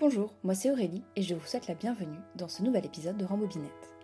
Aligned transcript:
Bonjour, 0.00 0.32
moi 0.44 0.54
c'est 0.54 0.70
Aurélie 0.70 1.02
et 1.16 1.22
je 1.22 1.34
vous 1.34 1.44
souhaite 1.44 1.66
la 1.66 1.74
bienvenue 1.74 2.20
dans 2.36 2.46
ce 2.46 2.62
nouvel 2.62 2.86
épisode 2.86 3.16
de 3.16 3.24
Rambobinette. 3.24 3.96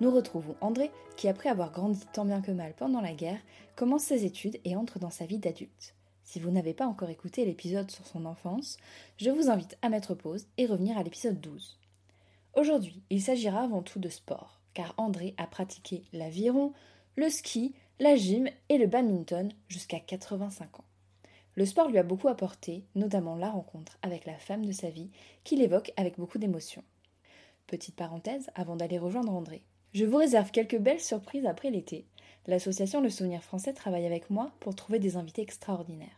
Nous 0.00 0.10
retrouvons 0.10 0.56
André 0.62 0.90
qui, 1.18 1.28
après 1.28 1.50
avoir 1.50 1.70
grandi 1.70 2.00
tant 2.14 2.24
bien 2.24 2.40
que 2.40 2.50
mal 2.50 2.72
pendant 2.74 3.02
la 3.02 3.12
guerre, 3.12 3.40
commence 3.76 4.04
ses 4.04 4.24
études 4.24 4.58
et 4.64 4.74
entre 4.74 4.98
dans 4.98 5.10
sa 5.10 5.26
vie 5.26 5.36
d'adulte. 5.36 5.94
Si 6.22 6.40
vous 6.40 6.50
n'avez 6.50 6.72
pas 6.72 6.86
encore 6.86 7.10
écouté 7.10 7.44
l'épisode 7.44 7.90
sur 7.90 8.06
son 8.06 8.24
enfance, 8.24 8.78
je 9.18 9.28
vous 9.28 9.50
invite 9.50 9.76
à 9.82 9.90
mettre 9.90 10.14
pause 10.14 10.46
et 10.56 10.64
revenir 10.64 10.96
à 10.96 11.02
l'épisode 11.02 11.38
12. 11.42 11.78
Aujourd'hui, 12.54 13.02
il 13.10 13.20
s'agira 13.20 13.64
avant 13.64 13.82
tout 13.82 13.98
de 13.98 14.08
sport, 14.08 14.62
car 14.72 14.94
André 14.96 15.34
a 15.36 15.46
pratiqué 15.46 16.04
l'aviron, 16.14 16.72
le 17.16 17.28
ski, 17.28 17.74
la 18.00 18.16
gym 18.16 18.48
et 18.70 18.78
le 18.78 18.86
badminton 18.86 19.52
jusqu'à 19.68 20.00
85 20.00 20.80
ans. 20.80 20.84
Le 21.56 21.66
sport 21.66 21.88
lui 21.88 21.98
a 21.98 22.02
beaucoup 22.02 22.28
apporté, 22.28 22.84
notamment 22.94 23.36
la 23.36 23.50
rencontre 23.50 23.98
avec 24.02 24.26
la 24.26 24.36
femme 24.38 24.66
de 24.66 24.72
sa 24.72 24.90
vie, 24.90 25.10
qu'il 25.44 25.62
évoque 25.62 25.92
avec 25.96 26.18
beaucoup 26.18 26.38
d'émotion. 26.38 26.82
Petite 27.66 27.94
parenthèse 27.94 28.50
avant 28.54 28.76
d'aller 28.76 28.98
rejoindre 28.98 29.32
André. 29.32 29.62
Je 29.92 30.04
vous 30.04 30.16
réserve 30.16 30.50
quelques 30.50 30.78
belles 30.78 31.00
surprises 31.00 31.46
après 31.46 31.70
l'été. 31.70 32.06
L'association 32.46 33.00
Le 33.00 33.08
Souvenir 33.08 33.42
Français 33.42 33.72
travaille 33.72 34.04
avec 34.04 34.28
moi 34.28 34.50
pour 34.60 34.74
trouver 34.74 34.98
des 34.98 35.16
invités 35.16 35.42
extraordinaires. 35.42 36.08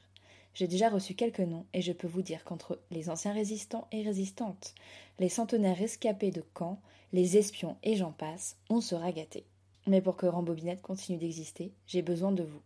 J'ai 0.55 0.67
déjà 0.67 0.89
reçu 0.89 1.15
quelques 1.15 1.41
noms 1.41 1.67
et 1.75 1.83
je 1.83 1.93
peux 1.93 2.07
vous 2.07 2.23
dire 2.23 2.43
qu'entre 2.43 2.81
les 2.91 3.11
anciens 3.11 3.35
résistants 3.35 3.87
et 3.93 4.03
résistantes, 4.03 4.75
les 5.19 5.29
centenaires 5.29 5.77
rescapés 5.77 6.31
de 6.31 6.43
Caen, 6.59 6.81
les 7.13 7.37
espions 7.37 7.77
et 7.83 7.95
j'en 7.95 8.13
passe, 8.13 8.57
on 8.71 8.81
sera 8.81 9.13
gâté. 9.13 9.45
Mais 9.87 10.01
pour 10.01 10.17
que 10.17 10.25
Rambobinette 10.25 10.81
continue 10.81 11.19
d'exister, 11.19 11.75
j'ai 11.87 12.01
besoin 12.01 12.33
de 12.33 12.43
vous. 12.43 12.63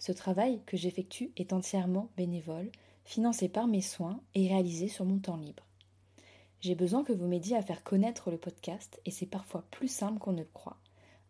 Ce 0.00 0.12
travail 0.12 0.62
que 0.64 0.78
j'effectue 0.78 1.30
est 1.36 1.52
entièrement 1.52 2.08
bénévole, 2.16 2.70
financé 3.04 3.50
par 3.50 3.66
mes 3.66 3.82
soins 3.82 4.18
et 4.34 4.48
réalisé 4.48 4.88
sur 4.88 5.04
mon 5.04 5.18
temps 5.18 5.36
libre. 5.36 5.66
J'ai 6.62 6.74
besoin 6.74 7.04
que 7.04 7.12
vous 7.12 7.26
m'aidiez 7.26 7.54
à 7.54 7.62
faire 7.62 7.84
connaître 7.84 8.30
le 8.30 8.38
podcast 8.38 8.98
et 9.04 9.10
c'est 9.10 9.26
parfois 9.26 9.62
plus 9.70 9.88
simple 9.88 10.18
qu'on 10.18 10.32
ne 10.32 10.40
le 10.40 10.48
croit. 10.54 10.78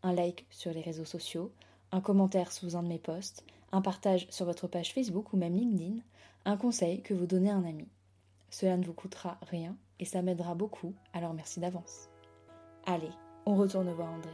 Un 0.05 0.13
like 0.13 0.47
sur 0.51 0.73
les 0.73 0.83
réseaux 0.83 1.05
sociaux, 1.05 1.51
un 1.91 2.01
commentaire 2.01 2.53
sous 2.53 2.77
un 2.77 2.85
de 2.85 2.89
mes 2.89 3.01
posts, 3.01 3.45
un 3.73 3.83
partage 3.83 4.29
sur 4.31 4.47
votre 4.47 4.69
page 4.69 4.95
Facebook 4.95 5.33
ou 5.33 5.37
même 5.37 5.57
LinkedIn, 5.57 5.97
un 6.45 6.57
conseil 6.57 7.03
que 7.03 7.13
vous 7.13 7.27
donnez 7.27 7.51
à 7.51 7.57
un 7.57 7.65
ami. 7.65 7.89
Cela 8.51 8.77
ne 8.77 8.85
vous 8.85 8.95
coûtera 8.95 9.39
rien 9.51 9.77
et 9.99 10.05
ça 10.05 10.23
m'aidera 10.23 10.55
beaucoup, 10.55 10.95
alors 11.13 11.35
merci 11.35 11.59
d'avance. 11.59 12.09
Allez, 12.87 13.11
on 13.47 13.57
retourne 13.57 13.91
voir 13.91 14.13
André. 14.13 14.31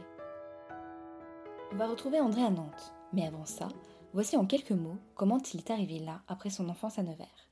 On 1.71 1.75
va 1.75 1.87
retrouver 1.87 2.19
André 2.19 2.43
à 2.43 2.51
Nantes, 2.51 2.93
mais 3.13 3.25
avant 3.25 3.45
ça, 3.45 3.67
Voici 4.13 4.37
en 4.37 4.45
quelques 4.45 4.71
mots 4.71 4.97
comment 5.15 5.39
il 5.53 5.59
est 5.59 5.71
arrivé 5.71 5.99
là 5.99 6.21
après 6.27 6.49
son 6.49 6.69
enfance 6.69 6.97
à 6.97 7.03
Nevers. 7.03 7.49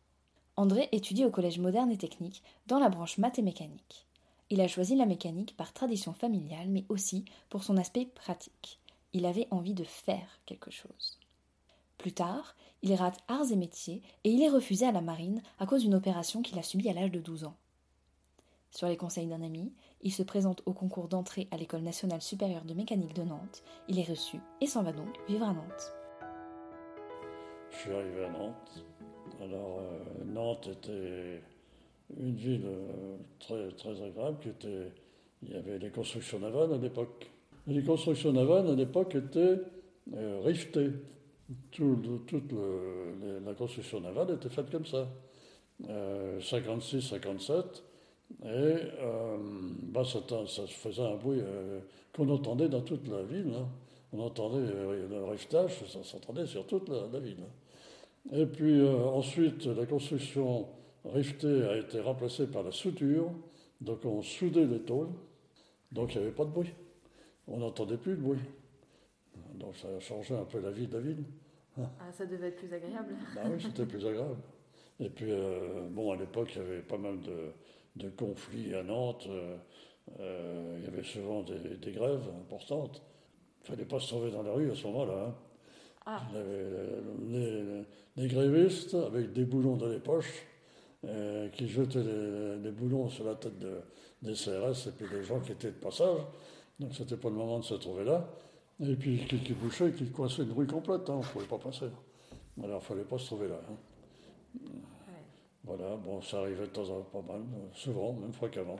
André 0.56 0.88
étudie 0.92 1.25
au 1.25 1.30
collège 1.30 1.59
moderne 1.59 1.92
et 1.92 1.97
technique 1.97 2.42
dans 2.67 2.80
la 2.80 2.89
branche 2.89 3.17
maths 3.17 3.39
et 3.39 3.44
mécanique. 3.44 4.08
Il 4.50 4.62
a 4.62 4.67
choisi 4.67 4.95
la 4.95 5.06
mécanique 5.06 5.56
par 5.58 5.73
tradition 5.73 6.14
familiale 6.14 6.70
mais 6.70 6.86
aussi 6.88 7.25
pour 7.50 7.64
son 7.64 7.78
aspect 7.78 8.06
pratique. 8.06 8.80
Il 9.14 9.25
avait 9.25 9.47
envie 9.52 9.73
de 9.73 9.84
faire 9.84 10.39
quelque 10.45 10.72
chose. 10.72 11.20
Plus 11.97 12.14
tard, 12.14 12.56
il 12.81 12.94
rate 12.94 13.19
arts 13.28 13.52
et 13.52 13.56
métiers 13.56 14.02
et 14.23 14.30
il 14.30 14.42
est 14.42 14.50
refusé 14.50 14.86
à 14.86 14.92
la 14.92 15.02
marine 15.02 15.42
à 15.59 15.66
cause 15.66 15.81
d'une 15.81 15.95
opération 15.95 16.42
qu'il 16.42 16.58
a 16.58 16.64
subie 16.64 16.90
à 16.90 16.94
l'âge 16.94 17.12
de 17.12 17.19
12 17.19 17.44
ans. 17.44 17.58
Sur 18.72 18.88
les 18.88 18.97
conseils 18.97 19.28
d'un 19.28 19.42
ami, 19.42 19.73
il 20.02 20.14
se 20.14 20.23
présente 20.23 20.62
au 20.66 20.73
concours 20.73 21.08
d'entrée 21.08 21.47
à 21.52 21.58
l'École 21.58 21.84
nationale 21.84 22.22
supérieure 22.22 22.66
de 22.66 22.73
mécanique 22.73 23.14
de 23.14 23.23
Nantes. 23.23 23.64
Il 23.88 24.00
est 24.00 24.09
reçu 24.09 24.40
et 24.62 24.67
s'en 24.67 24.84
va 24.84 24.92
donc 24.92 25.16
vivre 25.28 25.45
à 25.45 25.53
Nantes. 25.53 25.94
Je 27.76 27.81
suis 27.81 27.92
arrivé 27.92 28.23
à 28.23 28.30
Nantes. 28.30 28.84
Alors, 29.42 29.80
euh, 29.80 30.23
Nantes 30.26 30.70
était 30.72 31.42
une 32.18 32.36
ville 32.36 32.66
euh, 32.66 33.18
très, 33.40 33.70
très 33.72 34.02
agréable. 34.02 34.38
Il 35.44 35.52
y 35.52 35.56
avait 35.56 35.78
les 35.78 35.90
constructions 35.90 36.40
navales 36.40 36.73
à 36.73 36.78
l'époque. 36.78 37.30
Les 37.68 37.84
constructions 37.84 38.31
navales 38.31 38.70
à 38.70 38.76
l'époque 38.76 39.16
étaient 39.16 39.59
euh, 40.16 40.40
riftées. 40.44 40.91
toute 41.72 42.53
la 43.46 43.53
construction 43.53 44.00
navale 44.00 44.31
était 44.31 44.50
faite 44.50 44.72
comme 44.72 44.86
ça. 44.86 45.07
56-57. 45.84 47.63
Et 48.46 48.75
bah, 49.92 50.03
ça, 50.06 50.22
faisait 50.68 51.02
un 51.02 51.16
bruit 51.16 51.42
qu'on 52.16 52.30
entendait 52.30 52.69
dans 52.69 52.81
toute 52.81 53.07
la 53.07 53.24
ville. 53.24 53.53
Hein. 53.56 53.68
On 54.13 54.22
entendait 54.22 54.62
le 54.62 55.25
riftage, 55.25 55.84
ça 55.88 56.03
s'entendait 56.03 56.46
sur 56.46 56.66
toute 56.66 56.90
la, 56.90 57.19
ville. 57.19 57.44
Et 58.31 58.46
puis 58.46 58.80
euh, 58.80 59.06
ensuite, 59.06 59.66
la 59.66 59.86
construction 59.86 60.68
riftée 61.06 61.63
a 61.63 61.78
été 61.78 62.00
remplacée 62.00 62.47
par 62.47 62.63
la 62.63 62.72
soudure. 62.72 63.31
Donc 63.81 64.06
on 64.06 64.22
soudait 64.22 64.66
les 64.66 64.80
tôles. 64.80 65.09
Donc 65.91 66.16
il 66.16 66.19
n'y 66.19 66.25
avait 66.25 66.36
pas 66.36 66.46
de 66.46 66.52
bruit. 66.52 66.74
On 67.47 67.58
n'entendait 67.58 67.97
plus 67.97 68.16
de 68.16 68.22
bruit. 68.22 68.40
Donc 69.56 69.75
ça 69.75 69.88
a 69.90 70.00
changé 70.00 70.36
un 70.36 70.46
peu 70.46 70.59
la 70.59 70.72
vie 70.72 70.88
de 70.88 70.94
la 70.94 71.02
ville. 71.02 71.24
Ah, 71.78 72.12
ça 72.12 72.25
devait 72.25 72.47
être 72.47 72.58
plus 72.58 72.74
agréable. 72.74 73.16
Bah 73.36 73.41
oui, 73.46 73.62
c'était 73.62 73.86
plus 73.86 74.06
agréable. 74.06 74.38
Et 75.00 75.09
puis, 75.09 75.30
euh, 75.30 75.88
bon, 75.90 76.12
à 76.12 76.16
l'époque, 76.16 76.52
il 76.56 76.62
y 76.62 76.66
avait 76.66 76.81
pas 76.81 76.97
mal 76.97 77.18
de, 77.19 78.09
conflits 78.12 78.74
à 78.74 78.84
Nantes. 78.84 79.28
Euh, 80.19 80.78
il 80.78 80.86
y 80.86 80.88
avait 80.88 81.03
souvent 81.03 81.44
des, 81.44 81.92
grèves 81.92 82.30
importantes. 82.42 83.02
Il 83.59 83.72
ne 83.72 83.75
fallait 83.75 83.88
pas 83.88 84.00
se 84.00 84.07
trouver 84.07 84.31
dans 84.31 84.44
la 84.44 84.53
rue 84.53 84.72
à 84.72 84.75
ce 84.75 84.88
moment-là. 84.88 85.28
Hein. 85.28 85.36
Ah. 86.06 86.22
les, 88.16 88.28
grévistes 88.28 88.94
avec 88.94 89.34
des 89.34 89.46
boulons 89.46 89.76
dans 89.76 89.88
les 89.88 90.00
poches 90.00 90.44
euh, 91.04 91.50
qui 91.50 91.68
jetaient 91.68 92.04
les, 92.04 92.72
boulons 92.72 93.10
sur 93.10 93.26
la 93.26 93.36
tête 93.36 93.58
des 94.22 94.34
CRS 94.34 94.88
et 94.88 94.92
puis 94.92 95.08
des 95.10 95.24
gens 95.24 95.40
qui 95.40 95.54
étaient 95.54 95.72
de 95.72 95.80
passage. 95.80 96.20
Donc 96.80 96.94
c'était 96.94 97.18
pas 97.18 97.30
le 97.30 97.36
moment 97.36 97.60
de 97.60 97.64
se 97.64 97.76
trouver 97.76 98.04
là. 98.04 98.28
Et 98.80 98.96
puis 98.96 99.26
qui, 99.26 99.40
qui 99.40 99.54
bouchaient, 99.54 99.92
qui 99.94 100.12
coinçaient 100.12 100.44
une 100.44 100.52
rue 100.52 100.68
complète, 100.68 101.10
hein, 101.10 101.16
on 101.16 101.20
ne 101.20 101.24
pouvait 101.24 101.48
pas 101.48 101.58
passer. 101.58 101.86
Alors 102.62 102.70
il 102.70 102.74
ne 102.76 102.80
fallait 102.80 103.04
pas 103.04 103.18
se 103.18 103.26
trouver 103.26 103.48
là. 103.48 103.60
Hein. 103.70 103.76
Voilà, 105.64 105.96
bon, 105.96 106.22
ça 106.22 106.40
arrivait 106.40 106.68
de 106.68 106.72
temps 106.72 106.90
en 106.90 107.02
temps 107.02 107.22
pas 107.22 107.34
mal, 107.34 107.42
souvent, 107.74 108.14
même 108.14 108.34
fréquemment. 108.34 108.78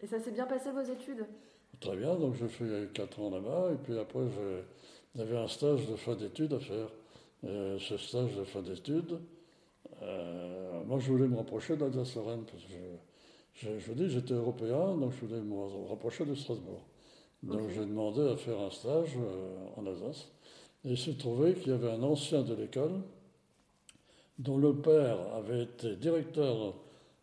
Et 0.00 0.06
ça 0.06 0.20
s'est 0.20 0.32
bien 0.32 0.44
passé 0.46 0.70
vos 0.70 0.82
études? 0.82 1.24
Très 1.80 1.96
bien, 1.96 2.14
donc 2.16 2.34
j'ai 2.34 2.48
fait 2.48 2.92
4 2.92 3.20
ans 3.20 3.30
là-bas, 3.30 3.72
et 3.72 3.76
puis 3.76 3.98
après 3.98 4.28
j'ai 4.28 4.64
il 5.16 5.20
y 5.20 5.22
avait 5.22 5.38
un 5.38 5.48
stage 5.48 5.88
de 5.88 5.96
fin 5.96 6.14
d'études 6.14 6.52
à 6.52 6.60
faire. 6.60 6.88
Euh, 7.44 7.78
ce 7.78 7.96
stage 7.96 8.34
de 8.36 8.44
fin 8.44 8.60
d'études, 8.60 9.18
euh, 10.02 10.84
moi 10.84 10.98
je 10.98 11.10
voulais 11.10 11.26
me 11.26 11.36
rapprocher 11.36 11.76
d'Alsace-Lorraine, 11.76 12.44
parce 12.44 12.64
que 12.64 12.72
je, 13.54 13.78
je, 13.78 13.92
dis 13.92 14.10
j'étais 14.10 14.34
européen, 14.34 14.94
donc 14.96 15.12
je 15.12 15.26
voulais 15.26 15.40
me 15.40 15.88
rapprocher 15.88 16.26
de 16.26 16.34
Strasbourg. 16.34 16.82
Donc 17.42 17.70
j'ai 17.70 17.80
demandé 17.86 18.28
à 18.28 18.36
faire 18.36 18.60
un 18.60 18.70
stage 18.70 19.16
euh, 19.16 19.68
en 19.76 19.86
Alsace. 19.86 20.28
Et 20.84 20.90
il 20.90 20.98
se 20.98 21.12
trouvait 21.12 21.54
qu'il 21.54 21.68
y 21.68 21.74
avait 21.74 21.90
un 21.90 22.02
ancien 22.02 22.42
de 22.42 22.54
l'école, 22.54 23.00
dont 24.38 24.58
le 24.58 24.74
père 24.76 25.18
avait 25.34 25.62
été 25.62 25.96
directeur 25.96 26.74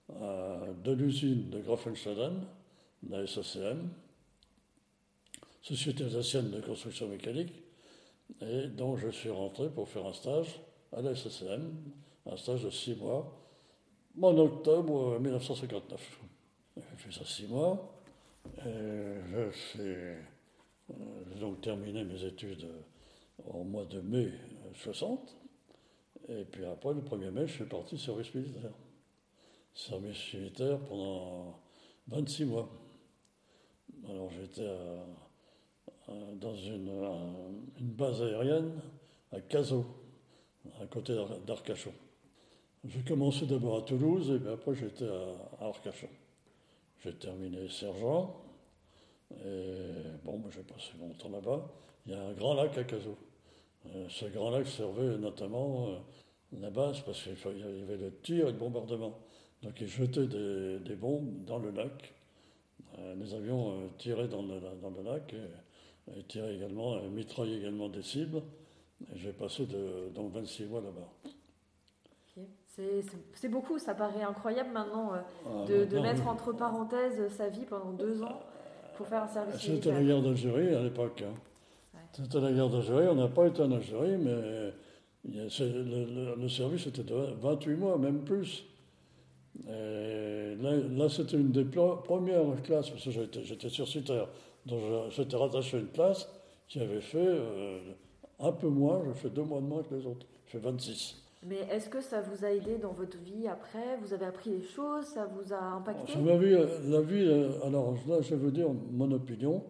de 0.09 0.91
l'usine 0.91 1.49
de 1.49 1.59
Grafenstaden, 1.61 2.41
la 3.09 3.25
SACM, 3.25 3.87
Société 5.61 6.03
alsacienne 6.03 6.51
de 6.51 6.59
construction 6.59 7.07
mécanique, 7.07 7.62
et 8.41 8.67
donc 8.67 8.97
je 8.97 9.09
suis 9.09 9.29
rentré 9.29 9.69
pour 9.69 9.87
faire 9.87 10.05
un 10.05 10.13
stage 10.13 10.61
à 10.91 11.01
la 11.01 11.15
SSM, 11.15 11.73
un 12.25 12.37
stage 12.37 12.63
de 12.63 12.69
six 12.69 12.95
mois, 12.95 13.39
en 14.21 14.37
octobre 14.37 15.19
1959. 15.19 16.19
J'ai 16.75 16.81
fait 16.97 17.11
ça 17.11 17.25
six 17.25 17.47
mois. 17.47 17.89
Euh, 18.65 19.51
j'ai 19.75 21.39
donc 21.39 21.61
terminé 21.61 22.03
mes 22.03 22.23
études 22.23 22.67
au 23.45 23.63
mois 23.63 23.85
de 23.85 24.01
mai 24.01 24.31
60. 24.75 25.35
Et 26.29 26.45
puis 26.45 26.65
après, 26.65 26.93
le 26.93 27.01
1er 27.01 27.31
mai, 27.31 27.47
je 27.47 27.53
suis 27.53 27.65
parti 27.65 27.97
service 27.97 28.33
militaire. 28.33 28.71
Service 29.73 30.33
militaire 30.33 30.79
pendant 30.79 31.59
26 32.07 32.45
mois. 32.45 32.69
Alors 34.09 34.29
j'étais 34.31 34.65
à 34.65 34.71
euh, 34.71 35.03
dans 36.07 36.55
une, 36.55 36.89
une, 37.79 37.91
base 37.93 38.21
aérienne 38.21 38.71
à 39.31 39.39
Cazaux, 39.41 39.85
à 40.81 40.85
côté 40.85 41.15
d'Arcachon. 41.45 41.93
J'ai 42.85 43.01
commencé 43.01 43.45
d'abord 43.45 43.77
à 43.77 43.81
Toulouse 43.83 44.29
et 44.31 44.39
puis 44.39 44.49
après 44.51 44.75
j'étais 44.75 45.07
à, 45.07 45.65
Arcachon. 45.65 46.09
J'ai 47.01 47.13
terminé 47.13 47.69
sergent 47.69 48.41
et 49.31 49.87
bon, 50.25 50.43
j'ai 50.51 50.63
passé 50.63 50.91
mon 50.99 51.13
temps 51.13 51.29
là-bas. 51.29 51.65
Il 52.05 52.11
y 52.11 52.15
a 52.15 52.21
un 52.21 52.33
grand 52.33 52.55
lac 52.55 52.77
à 52.77 52.83
Cazaux. 52.83 53.17
Euh, 53.85 54.05
ce 54.09 54.25
grand 54.25 54.49
lac 54.49 54.67
servait 54.67 55.17
notamment 55.17 55.87
euh, 55.87 55.97
la 56.59 56.69
base 56.69 57.01
parce 57.01 57.23
qu'il 57.23 57.57
y 57.57 57.81
avait 57.83 57.97
le 57.97 58.13
tir 58.21 58.49
et 58.49 58.51
le 58.51 58.57
bombardement. 58.57 59.17
Donc 59.61 59.79
ils 59.79 59.87
jetaient 59.87 60.27
des, 60.27 60.95
bombes 60.95 61.45
dans 61.45 61.59
le 61.59 61.71
lac. 61.71 62.13
les 63.15 63.33
avions 63.33 63.89
tiraient 63.97 64.27
dans 64.27 64.41
le, 64.41 64.59
lac. 65.03 65.33
Et 66.15 66.23
tirer 66.23 66.55
également, 66.55 66.99
également 67.45 67.89
des 67.89 68.03
cibles. 68.03 68.41
J'ai 69.15 69.33
passé 69.33 69.65
de, 69.65 70.09
donc 70.13 70.31
26 70.33 70.65
mois 70.65 70.81
là-bas. 70.81 71.09
C'est 73.35 73.49
beaucoup, 73.49 73.77
ça 73.77 73.93
paraît 73.93 74.23
incroyable 74.23 74.71
maintenant 74.71 75.11
ah, 75.45 75.65
de, 75.67 75.99
mettre 75.99 76.27
entre 76.27 76.53
parenthèses 76.53 77.27
sa 77.29 77.47
vie 77.47 77.65
pendant 77.65 77.91
deux 77.91 78.23
ans 78.23 78.41
pour 78.97 79.07
faire 79.07 79.23
un 79.23 79.27
service 79.27 79.61
C'était 79.61 79.91
la 79.91 80.03
guerre 80.03 80.21
d'Algérie 80.21 80.73
à 80.73 80.81
l'époque. 80.81 81.23
Hein. 81.23 81.33
C'était 82.13 82.39
la 82.39 82.51
guerre 82.51 82.69
d'Algérie, 82.69 83.07
on 83.07 83.15
n'a 83.15 83.27
pas 83.27 83.47
été 83.47 83.61
en 83.61 83.71
Algérie, 83.71 84.17
mais 84.17 84.73
le, 85.25 86.47
service 86.47 86.87
était 86.87 87.03
de 87.03 87.33
28 87.39 87.75
mois, 87.75 87.97
même 87.97 88.23
plus. 88.23 88.65
là, 89.67 91.09
c'était 91.09 91.37
une 91.37 91.51
des 91.51 91.65
premières 91.65 92.61
classes, 92.63 92.89
parce 92.89 93.03
que 93.03 93.11
j'étais 93.11 93.69
sur 93.69 93.87
Donc 94.65 94.81
j'étais 95.09 95.35
rattaché 95.35 95.77
à 95.77 95.79
une 95.79 95.91
classe 95.91 96.29
qui 96.67 96.79
avait 96.79 97.01
fait 97.01 97.17
euh, 97.19 97.79
un 98.39 98.51
peu 98.51 98.67
moins, 98.67 99.03
j'ai 99.05 99.13
fait 99.13 99.29
deux 99.29 99.43
mois 99.43 99.59
de 99.59 99.65
moins 99.65 99.83
que 99.83 99.93
les 99.93 100.05
autres, 100.05 100.25
j'ai 100.45 100.59
fait 100.59 100.65
26. 100.65 101.19
Mais 101.45 101.59
est-ce 101.69 101.89
que 101.89 101.99
ça 101.99 102.21
vous 102.21 102.45
a 102.45 102.51
aidé 102.51 102.77
dans 102.77 102.93
votre 102.93 103.17
vie 103.17 103.47
après? 103.47 103.97
Vous 104.01 104.13
avez 104.13 104.25
appris 104.25 104.51
des 104.51 104.63
choses? 104.63 105.05
Ça 105.05 105.25
vous 105.25 105.51
a 105.51 105.61
impacté? 105.61 106.13
Vie, 106.13 106.57
la 106.89 107.01
vie, 107.01 107.25
euh, 107.27 107.49
alors 107.65 107.93
là, 108.07 108.21
je 108.21 108.33
vais 108.33 108.41
vous 108.41 108.51
dire 108.51 108.69
mon 108.91 109.11
opinion. 109.11 109.61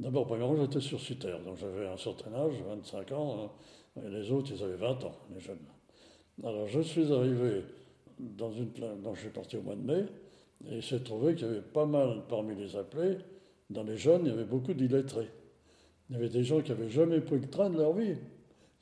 D'abord, 0.00 0.26
premièrement, 0.26 0.56
j'étais 0.56 0.80
sur 0.80 1.00
Citer, 1.00 1.36
donc 1.44 1.58
j'avais 1.58 1.86
un 1.86 1.96
certain 1.96 2.34
âge, 2.34 2.54
25 2.66 3.12
ans. 3.12 3.36
Hein. 3.44 4.02
Et 4.04 4.08
les 4.08 4.32
autres, 4.32 4.50
ils 4.52 4.64
avaient 4.64 4.76
20 4.76 5.04
ans, 5.04 5.14
les 5.32 5.38
jeunes. 5.38 5.58
Alors 6.42 6.66
je 6.66 6.80
suis 6.80 7.12
arrivé 7.12 7.62
dans 8.18 8.50
une 8.50 8.70
dont 9.02 9.14
je 9.14 9.20
suis 9.20 9.30
parti 9.30 9.56
au 9.56 9.62
mois 9.62 9.76
de 9.76 9.82
mai, 9.82 10.06
et 10.68 10.76
il 10.76 10.82
s'est 10.82 11.02
trouvé 11.02 11.34
qu'il 11.34 11.46
y 11.46 11.50
avait 11.50 11.60
pas 11.60 11.86
mal 11.86 12.22
parmi 12.28 12.54
les 12.56 12.74
appelés, 12.76 13.18
dans 13.72 13.82
les 13.82 13.96
jeunes, 13.96 14.22
il 14.24 14.28
y 14.28 14.32
avait 14.32 14.44
beaucoup 14.44 14.74
d'illettrés. 14.74 15.28
Il 16.08 16.16
y 16.16 16.18
avait 16.18 16.28
des 16.28 16.44
gens 16.44 16.60
qui 16.60 16.70
n'avaient 16.70 16.90
jamais 16.90 17.20
pris 17.20 17.38
le 17.38 17.48
train 17.48 17.70
de 17.70 17.78
leur 17.78 17.92
vie. 17.92 18.16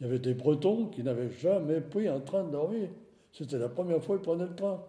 Il 0.00 0.06
y 0.06 0.08
avait 0.08 0.18
des 0.18 0.34
Bretons 0.34 0.86
qui 0.86 1.02
n'avaient 1.02 1.30
jamais 1.30 1.80
pris 1.80 2.08
un 2.08 2.20
train 2.20 2.44
de 2.44 2.52
leur 2.52 2.68
vie. 2.68 2.88
C'était 3.32 3.58
la 3.58 3.68
première 3.68 4.02
fois 4.02 4.16
qu'ils 4.16 4.24
prenaient 4.24 4.46
le 4.46 4.54
train. 4.54 4.82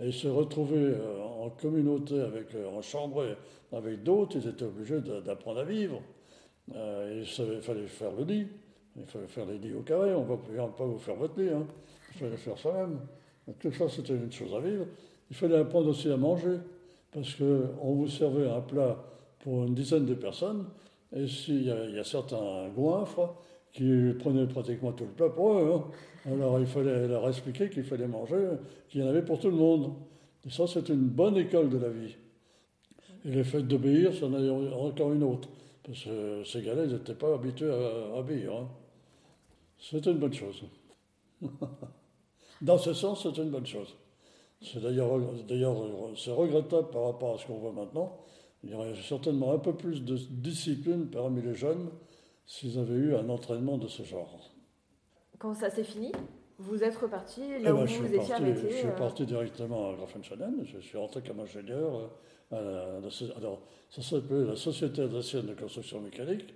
Et 0.00 0.12
se 0.12 0.28
retrouvaient 0.28 0.76
euh, 0.76 1.22
en 1.22 1.50
communauté, 1.50 2.20
avec, 2.20 2.54
euh, 2.54 2.68
en 2.68 2.82
chambre 2.82 3.24
avec 3.72 4.02
d'autres, 4.02 4.36
ils 4.36 4.48
étaient 4.48 4.64
obligés 4.64 5.00
d'apprendre 5.00 5.60
à 5.60 5.64
vivre. 5.64 6.00
Euh, 6.74 7.24
il 7.24 7.60
fallait 7.60 7.86
faire 7.86 8.12
le 8.12 8.24
lit. 8.24 8.46
Il 8.96 9.06
fallait 9.06 9.26
faire 9.26 9.46
les 9.46 9.58
lits 9.58 9.74
au 9.74 9.82
carré, 9.82 10.12
on 10.14 10.24
ne 10.24 10.28
va 10.28 10.66
pas 10.66 10.84
vous 10.84 10.98
faire 10.98 11.14
votre 11.14 11.38
lit, 11.40 11.50
hein. 11.50 11.64
il 12.14 12.18
fallait 12.18 12.36
faire 12.36 12.58
ça 12.58 12.72
même. 12.72 12.98
tout 13.60 13.72
ça, 13.72 13.88
c'était 13.88 14.14
une 14.14 14.32
chose 14.32 14.52
à 14.54 14.60
vivre. 14.60 14.86
Il 15.30 15.36
fallait 15.36 15.58
apprendre 15.58 15.88
aussi 15.88 16.10
à 16.10 16.16
manger, 16.16 16.56
parce 17.12 17.34
qu'on 17.34 17.94
vous 17.94 18.08
servait 18.08 18.48
un 18.48 18.60
plat 18.60 18.96
pour 19.40 19.64
une 19.64 19.74
dizaine 19.74 20.06
de 20.06 20.14
personnes, 20.14 20.66
et 21.14 21.26
s'il 21.26 21.64
y, 21.64 21.70
a 21.70 22.04
certains 22.04 22.68
goinfres 22.74 23.34
qui 23.72 24.12
prenaient 24.18 24.46
pratiquement 24.46 24.92
tout 24.92 25.04
le 25.04 25.10
plat 25.10 25.30
pour 25.30 25.52
eux, 25.52 25.72
hein. 26.26 26.32
alors 26.32 26.60
il 26.60 26.66
fallait 26.66 27.08
leur 27.08 27.26
expliquer 27.28 27.70
qu'il 27.70 27.84
fallait 27.84 28.08
manger, 28.08 28.48
qu'il 28.88 29.00
y 29.00 29.04
en 29.04 29.08
avait 29.08 29.22
pour 29.22 29.38
tout 29.38 29.50
le 29.50 29.56
monde. 29.56 29.92
Et 30.46 30.50
ça, 30.50 30.66
c'est 30.66 30.88
une 30.88 31.08
bonne 31.08 31.36
école 31.36 31.68
de 31.68 31.78
la 31.78 31.88
vie. 31.88 32.16
Et 33.24 33.30
le 33.30 33.42
fait 33.42 33.62
d'obéir, 33.62 34.12
c'en 34.14 34.32
est 34.34 34.50
encore 34.50 35.12
une 35.12 35.22
autre. 35.22 35.48
Parce 35.82 36.04
que 36.04 36.44
ces 36.44 36.62
gars-là, 36.62 36.84
ils 36.84 36.92
n'étaient 36.92 37.14
pas 37.14 37.34
habitués 37.34 37.70
à, 37.70 38.18
obéir. 38.18 38.54
Hein. 38.54 38.68
C'est 39.78 40.04
une 40.06 40.18
bonne 40.18 40.32
chose. 40.32 40.64
Dans 42.62 42.78
ce 42.78 42.92
sens, 42.92 43.22
c'est 43.22 43.40
une 43.40 43.50
bonne 43.50 43.66
chose. 43.66 43.96
C'est 44.60 44.82
d'ailleurs, 44.82 45.18
d'ailleurs, 45.46 45.76
c'est 46.16 46.32
regrettable 46.32 46.90
par 46.90 47.04
rapport 47.04 47.34
à 47.34 47.38
ce 47.38 47.46
qu'on 47.46 47.58
voit 47.58 47.72
maintenant. 47.72 48.18
Il 48.64 48.70
y 48.70 48.74
aurait 48.74 48.94
certainement 48.94 49.52
un 49.52 49.58
peu 49.58 49.74
plus 49.74 50.02
de 50.04 50.16
discipline 50.16 51.06
parmi 51.06 51.42
les 51.42 51.54
jeunes 51.54 51.90
s'ils 52.46 52.78
avaient 52.78 52.94
eu 52.94 53.14
un 53.14 53.28
entraînement 53.28 53.78
de 53.78 53.88
ce 53.88 54.02
genre. 54.02 54.50
Quand 55.38 55.54
ça 55.54 55.70
s'est 55.70 55.84
fini, 55.84 56.12
vous 56.58 56.82
êtes 56.82 56.96
reparti 56.96 57.40
là 57.40 57.58
eh 57.66 57.70
où 57.70 57.76
ben, 57.76 57.86
vous, 57.86 58.06
étiez 58.06 58.16
parti, 58.16 58.32
arrêté 58.32 58.70
Je 58.70 58.76
suis 58.76 58.86
euh, 58.88 58.92
parti 58.92 59.26
directement 59.26 59.90
à 59.90 59.94
Grafenstein. 59.94 60.64
Je 60.64 60.78
suis 60.78 60.98
rentré 60.98 61.22
comme 61.22 61.40
ingénieur. 61.40 62.10
Euh, 62.52 63.00
alors, 63.36 63.60
ça 63.90 64.02
s'appelait 64.02 64.44
la 64.44 64.56
Société 64.56 65.02
alsacienne 65.02 65.46
de 65.46 65.54
construction 65.54 66.00
mécanique. 66.00 66.54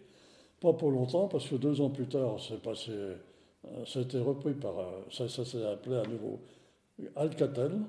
Pas 0.61 0.73
pour 0.73 0.91
longtemps, 0.91 1.29
parce 1.29 1.49
que 1.49 1.57
deux 1.57 1.81
ans 1.81 1.91
plus 1.91 2.07
tard, 2.07 2.37
c'est 2.41 2.61
passé, 2.63 2.93
euh, 2.93 3.85
ça 3.85 3.99
a 3.99 4.03
été 4.03 4.19
repris 4.19 4.55
par, 4.55 4.79
euh, 4.79 5.03
ça, 5.11 5.29
s'est 5.29 5.67
appelé 5.67 5.97
à 5.97 6.05
nouveau 6.05 6.41
Alcatel, 7.17 7.81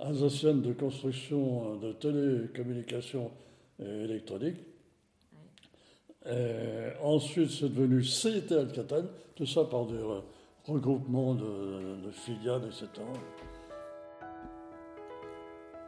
Alsacienne 0.00 0.62
de 0.62 0.72
construction 0.72 1.74
euh, 1.74 1.88
de 1.88 1.92
télécommunications 1.92 3.30
et 3.78 4.04
électronique. 4.04 4.56
ensuite, 7.02 7.50
c'est 7.50 7.72
devenu 7.72 8.02
CT 8.02 8.52
Alcatel, 8.52 9.06
tout 9.34 9.46
ça 9.46 9.64
par 9.64 9.86
des 9.86 10.00
regroupements 10.66 11.34
de, 11.34 12.04
de 12.04 12.10
filiales, 12.10 12.66
etc. 12.66 12.88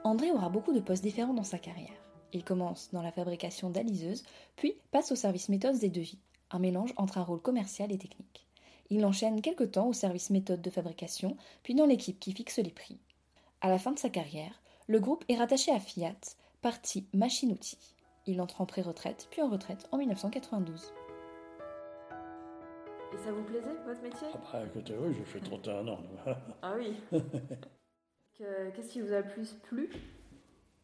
André 0.04 0.32
aura 0.32 0.48
beaucoup 0.48 0.72
de 0.72 0.80
postes 0.80 1.02
différents 1.02 1.34
dans 1.34 1.44
sa 1.44 1.58
carrière. 1.58 2.02
Il 2.32 2.44
commence 2.44 2.90
dans 2.92 3.02
la 3.02 3.12
fabrication 3.12 3.70
d'aliseuses, 3.70 4.24
puis 4.56 4.74
passe 4.90 5.12
au 5.12 5.16
service 5.16 5.48
méthodes 5.48 5.82
et 5.84 5.90
devis, 5.90 6.18
un 6.50 6.58
mélange 6.58 6.94
entre 6.96 7.18
un 7.18 7.22
rôle 7.22 7.40
commercial 7.40 7.92
et 7.92 7.98
technique. 7.98 8.46
Il 8.90 9.04
enchaîne 9.04 9.42
quelque 9.42 9.64
temps 9.64 9.88
au 9.88 9.92
service 9.92 10.30
méthode 10.30 10.62
de 10.62 10.70
fabrication, 10.70 11.36
puis 11.62 11.74
dans 11.74 11.86
l'équipe 11.86 12.18
qui 12.18 12.32
fixe 12.32 12.58
les 12.58 12.70
prix. 12.70 12.98
À 13.64 13.68
la 13.68 13.78
fin 13.78 13.92
de 13.92 13.98
sa 14.00 14.08
carrière, 14.08 14.60
le 14.88 14.98
groupe 14.98 15.24
est 15.28 15.36
rattaché 15.36 15.70
à 15.70 15.78
Fiat, 15.78 16.16
partie 16.62 17.06
machine-outil. 17.14 17.78
Il 18.26 18.40
entre 18.40 18.60
en 18.60 18.66
pré-retraite, 18.66 19.28
puis 19.30 19.40
en 19.40 19.48
retraite 19.48 19.88
en 19.92 19.98
1992. 19.98 20.92
Et 23.14 23.18
ça 23.18 23.30
vous 23.30 23.44
plaisait, 23.44 23.76
votre 23.86 24.02
métier? 24.02 24.26
Ah 24.34 24.38
bah 24.52 24.62
écoutez, 24.66 24.94
oui, 24.98 25.14
j'ai 25.16 25.24
fait 25.24 25.38
31 25.38 25.86
ans. 25.86 26.00
ah 26.62 26.74
oui 26.76 26.96
Qu'est-ce 28.36 28.88
qui 28.88 29.00
vous 29.00 29.12
a 29.12 29.20
le 29.20 29.28
plus 29.28 29.52
plu 29.52 29.90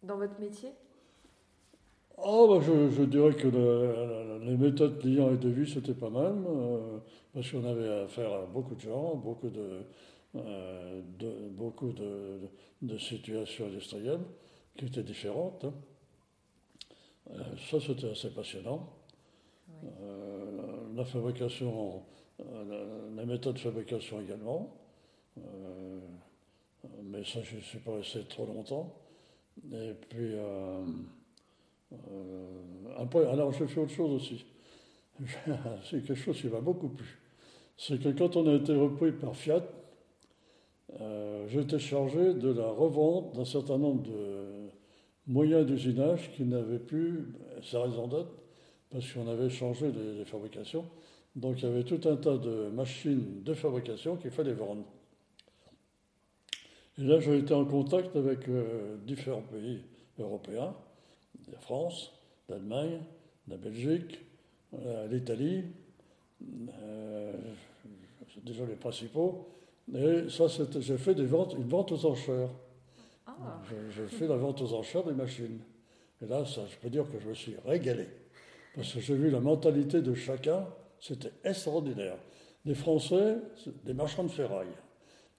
dans 0.04 0.16
votre 0.16 0.38
métier? 0.38 0.70
Oh, 2.16 2.46
bah, 2.48 2.64
je, 2.64 3.02
dirais 3.02 3.34
que 3.34 3.48
les 4.44 4.56
méthodes 4.56 5.00
clients 5.00 5.32
et 5.32 5.36
devis, 5.36 5.68
c'était 5.68 5.94
pas 5.94 6.10
mal, 6.10 6.36
euh, 6.48 6.98
parce 7.34 7.50
qu'on 7.50 7.64
avait 7.64 8.04
affaire 8.04 8.32
à 8.32 8.46
beaucoup 8.46 8.76
de 8.76 8.80
gens, 8.80 9.16
beaucoup 9.16 9.48
de, 9.48 9.82
euh, 10.36 11.00
beaucoup 11.50 11.92
de, 11.92 12.98
situations 12.98 13.66
industrielles 13.66 14.24
qui 14.76 14.86
étaient 14.86 15.02
différentes. 15.02 15.64
Hein. 15.64 15.74
Euh, 17.30 17.42
ça, 17.70 17.78
c'était 17.80 18.10
assez 18.10 18.30
passionnant. 18.30 18.88
la 20.94 21.04
fabrication, 21.04 22.02
la, 22.38 23.24
méthode 23.24 23.54
de 23.54 23.60
fabrication 23.60 24.20
également. 24.20 24.74
mais 27.02 27.24
ça, 27.24 27.42
je 27.42 27.56
ne 27.56 27.60
suis 27.60 27.78
pas 27.78 27.96
resté 27.96 28.24
trop 28.24 28.46
longtemps. 28.46 28.94
Et 29.72 29.94
puis. 30.08 30.34
Euh, 33.00 33.24
alors 33.30 33.52
je 33.52 33.64
fais 33.64 33.80
autre 33.80 33.92
chose 33.92 34.12
aussi. 34.12 34.44
C'est 35.84 36.04
quelque 36.04 36.14
chose 36.14 36.40
qui 36.40 36.48
m'a 36.48 36.60
beaucoup 36.60 36.88
plu. 36.88 37.18
C'est 37.76 38.00
que 38.00 38.08
quand 38.10 38.36
on 38.36 38.46
a 38.48 38.54
été 38.54 38.74
repris 38.74 39.12
par 39.12 39.34
Fiat, 39.34 39.62
euh, 41.00 41.46
j'étais 41.48 41.78
chargé 41.78 42.34
de 42.34 42.50
la 42.50 42.68
revente 42.68 43.34
d'un 43.34 43.44
certain 43.44 43.78
nombre 43.78 44.02
de 44.02 44.68
moyens 45.26 45.66
d'usinage 45.66 46.32
qui 46.32 46.44
n'avaient 46.44 46.78
plus 46.78 47.34
sa 47.62 47.82
raison 47.82 48.08
d'être 48.08 48.32
parce 48.90 49.12
qu'on 49.12 49.28
avait 49.28 49.50
changé 49.50 49.92
les, 49.92 50.24
fabrications. 50.24 50.84
Donc 51.36 51.60
il 51.60 51.68
y 51.68 51.70
avait 51.70 51.84
tout 51.84 52.00
un 52.08 52.16
tas 52.16 52.38
de 52.38 52.70
machines 52.70 53.42
de 53.42 53.54
fabrication 53.54 54.16
qu'il 54.16 54.30
fallait 54.30 54.54
vendre. 54.54 54.84
Et 56.98 57.02
là, 57.02 57.20
j'ai 57.20 57.38
été 57.38 57.54
en 57.54 57.64
contact 57.64 58.16
avec 58.16 58.48
euh, 58.48 58.96
différents 59.04 59.42
pays 59.42 59.82
européens 60.18 60.74
la 61.52 61.58
France, 61.58 62.12
l'Allemagne, 62.48 63.00
la 63.46 63.56
Belgique, 63.56 64.20
euh, 64.74 65.06
l'Italie, 65.08 65.64
euh, 66.42 67.32
déjà 68.42 68.64
les 68.66 68.76
principaux. 68.76 69.48
Et 69.94 70.28
ça, 70.28 70.46
j'ai 70.80 70.98
fait 70.98 71.14
des 71.14 71.24
ventes, 71.24 71.54
une 71.54 71.68
vente 71.68 71.92
aux 71.92 72.06
enchères. 72.06 72.50
Ah. 73.26 73.60
J'ai 73.90 74.06
fait 74.06 74.26
la 74.26 74.36
vente 74.36 74.60
aux 74.60 74.74
enchères 74.74 75.04
des 75.04 75.14
machines. 75.14 75.60
Et 76.20 76.26
là, 76.26 76.44
ça, 76.44 76.62
je 76.68 76.76
peux 76.76 76.90
dire 76.90 77.04
que 77.10 77.18
je 77.18 77.28
me 77.28 77.34
suis 77.34 77.54
régalé. 77.64 78.06
Parce 78.74 78.92
que 78.92 79.00
j'ai 79.00 79.14
vu 79.14 79.30
la 79.30 79.40
mentalité 79.40 80.02
de 80.02 80.14
chacun, 80.14 80.66
c'était 81.00 81.32
extraordinaire. 81.44 82.16
Les 82.64 82.74
Français, 82.74 83.38
des 83.84 83.94
marchands 83.94 84.24
de 84.24 84.30
ferraille. 84.30 84.66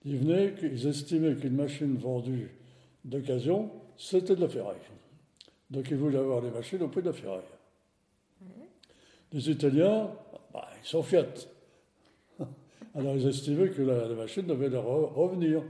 Ils 0.06 0.18
venaient, 0.18 0.54
ils 0.62 0.88
estimaient 0.88 1.36
qu'une 1.36 1.56
machine 1.56 1.96
vendue 1.98 2.52
d'occasion, 3.04 3.70
c'était 3.98 4.36
de 4.36 4.42
la 4.42 4.50
ferraille. 4.50 4.78
Donc 5.70 5.90
ils 5.92 5.98
voulaient 5.98 6.18
avoir 6.18 6.42
les 6.42 6.50
machines 6.50 6.82
au 6.82 6.88
prix 6.88 7.02
de 7.02 7.08
la 7.08 7.14
ferraille. 7.14 7.42
Les 9.32 9.50
Italiens, 9.50 10.10
bah, 10.54 10.68
ils 10.82 10.88
sont 10.88 11.04
Fiat. 11.04 11.28
Alors 12.96 13.16
ils 13.16 13.28
estimaient 13.28 13.70
que 13.70 13.82
la, 13.82 14.08
machine 14.10 14.46
devait 14.46 14.70
leur 14.70 14.86
revenir. 15.14 15.64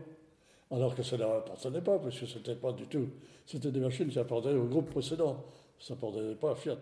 Alors 0.71 0.95
que 0.95 1.01
ça 1.01 1.15
ne 1.17 1.21
leur 1.21 1.37
appartenait 1.37 1.81
pas, 1.81 1.97
parce 1.97 2.19
que 2.19 2.27
c'était 2.27 2.55
pas 2.55 2.71
du 2.71 2.85
tout. 2.85 3.07
C'était 3.45 3.71
des 3.71 3.79
machines 3.79 4.07
qui 4.07 4.19
appartenaient 4.19 4.59
au 4.59 4.65
groupe 4.65 4.91
précédent. 4.91 5.43
Ça 5.79 5.95
n'appartenait 5.95 6.35
pas 6.35 6.51
à 6.51 6.55
Fiat. 6.55 6.77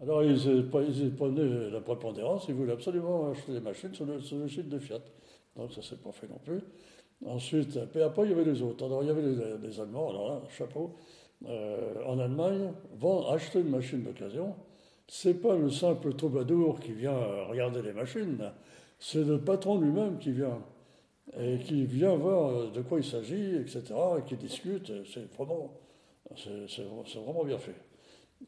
Alors 0.00 0.22
ils, 0.22 0.38
ils 0.46 1.14
prenaient 1.14 1.70
la 1.70 1.80
prépondérance, 1.80 2.46
ils 2.48 2.54
voulaient 2.54 2.72
absolument 2.72 3.30
acheter 3.30 3.52
des 3.52 3.60
machines 3.60 3.94
sur 3.94 4.06
le, 4.06 4.20
sur 4.20 4.38
de 4.38 4.78
Fiat. 4.78 5.00
Donc 5.56 5.72
ça 5.72 5.80
ne 5.80 5.82
s'est 5.84 5.96
pas 5.96 6.12
fait 6.12 6.28
non 6.28 6.38
plus. 6.44 6.60
Ensuite, 7.24 7.78
puis 7.92 8.02
après, 8.02 8.24
il 8.24 8.30
y 8.30 8.32
avait 8.32 8.44
les 8.44 8.60
autres. 8.62 8.84
Alors, 8.84 9.02
il 9.02 9.06
y 9.06 9.10
avait 9.10 9.22
les, 9.22 9.80
Allemands, 9.80 10.10
alors 10.10 10.28
là, 10.28 10.42
chapeau. 10.50 10.96
Euh, 11.46 12.04
en 12.06 12.18
Allemagne, 12.18 12.72
vont 12.98 13.28
acheter 13.28 13.60
une 13.60 13.70
machine 13.70 14.02
d'occasion. 14.02 14.54
C'est 15.08 15.34
pas 15.34 15.54
le 15.56 15.70
simple 15.70 16.14
troubadour 16.14 16.80
qui 16.80 16.92
vient 16.92 17.16
regarder 17.48 17.82
les 17.82 17.92
machines, 17.92 18.52
c'est 18.98 19.24
le 19.24 19.40
patron 19.40 19.80
lui-même 19.80 20.18
qui 20.18 20.32
vient 20.32 20.62
et 21.38 21.58
qui 21.58 21.84
vient 21.84 22.14
voir 22.14 22.70
de 22.70 22.82
quoi 22.82 22.98
il 22.98 23.04
s'agit, 23.04 23.56
etc., 23.56 23.82
et 24.18 24.22
qui 24.22 24.36
discute. 24.36 24.92
C'est 25.12 25.32
vraiment, 25.34 25.72
vraiment 27.24 27.44
bien 27.44 27.58
fait. 27.58 27.74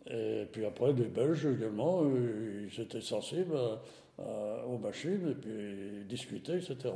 Et 0.06 0.46
puis 0.52 0.64
après, 0.64 0.92
les 0.92 1.06
Belges 1.06 1.46
également, 1.46 2.04
ils 2.06 2.80
étaient 2.80 3.00
sensibles 3.00 3.58
aux 4.18 4.78
machines 4.78 5.28
et 5.30 5.34
puis 5.34 6.00
ils 6.00 6.06
discutaient, 6.06 6.58
etc. 6.58 6.94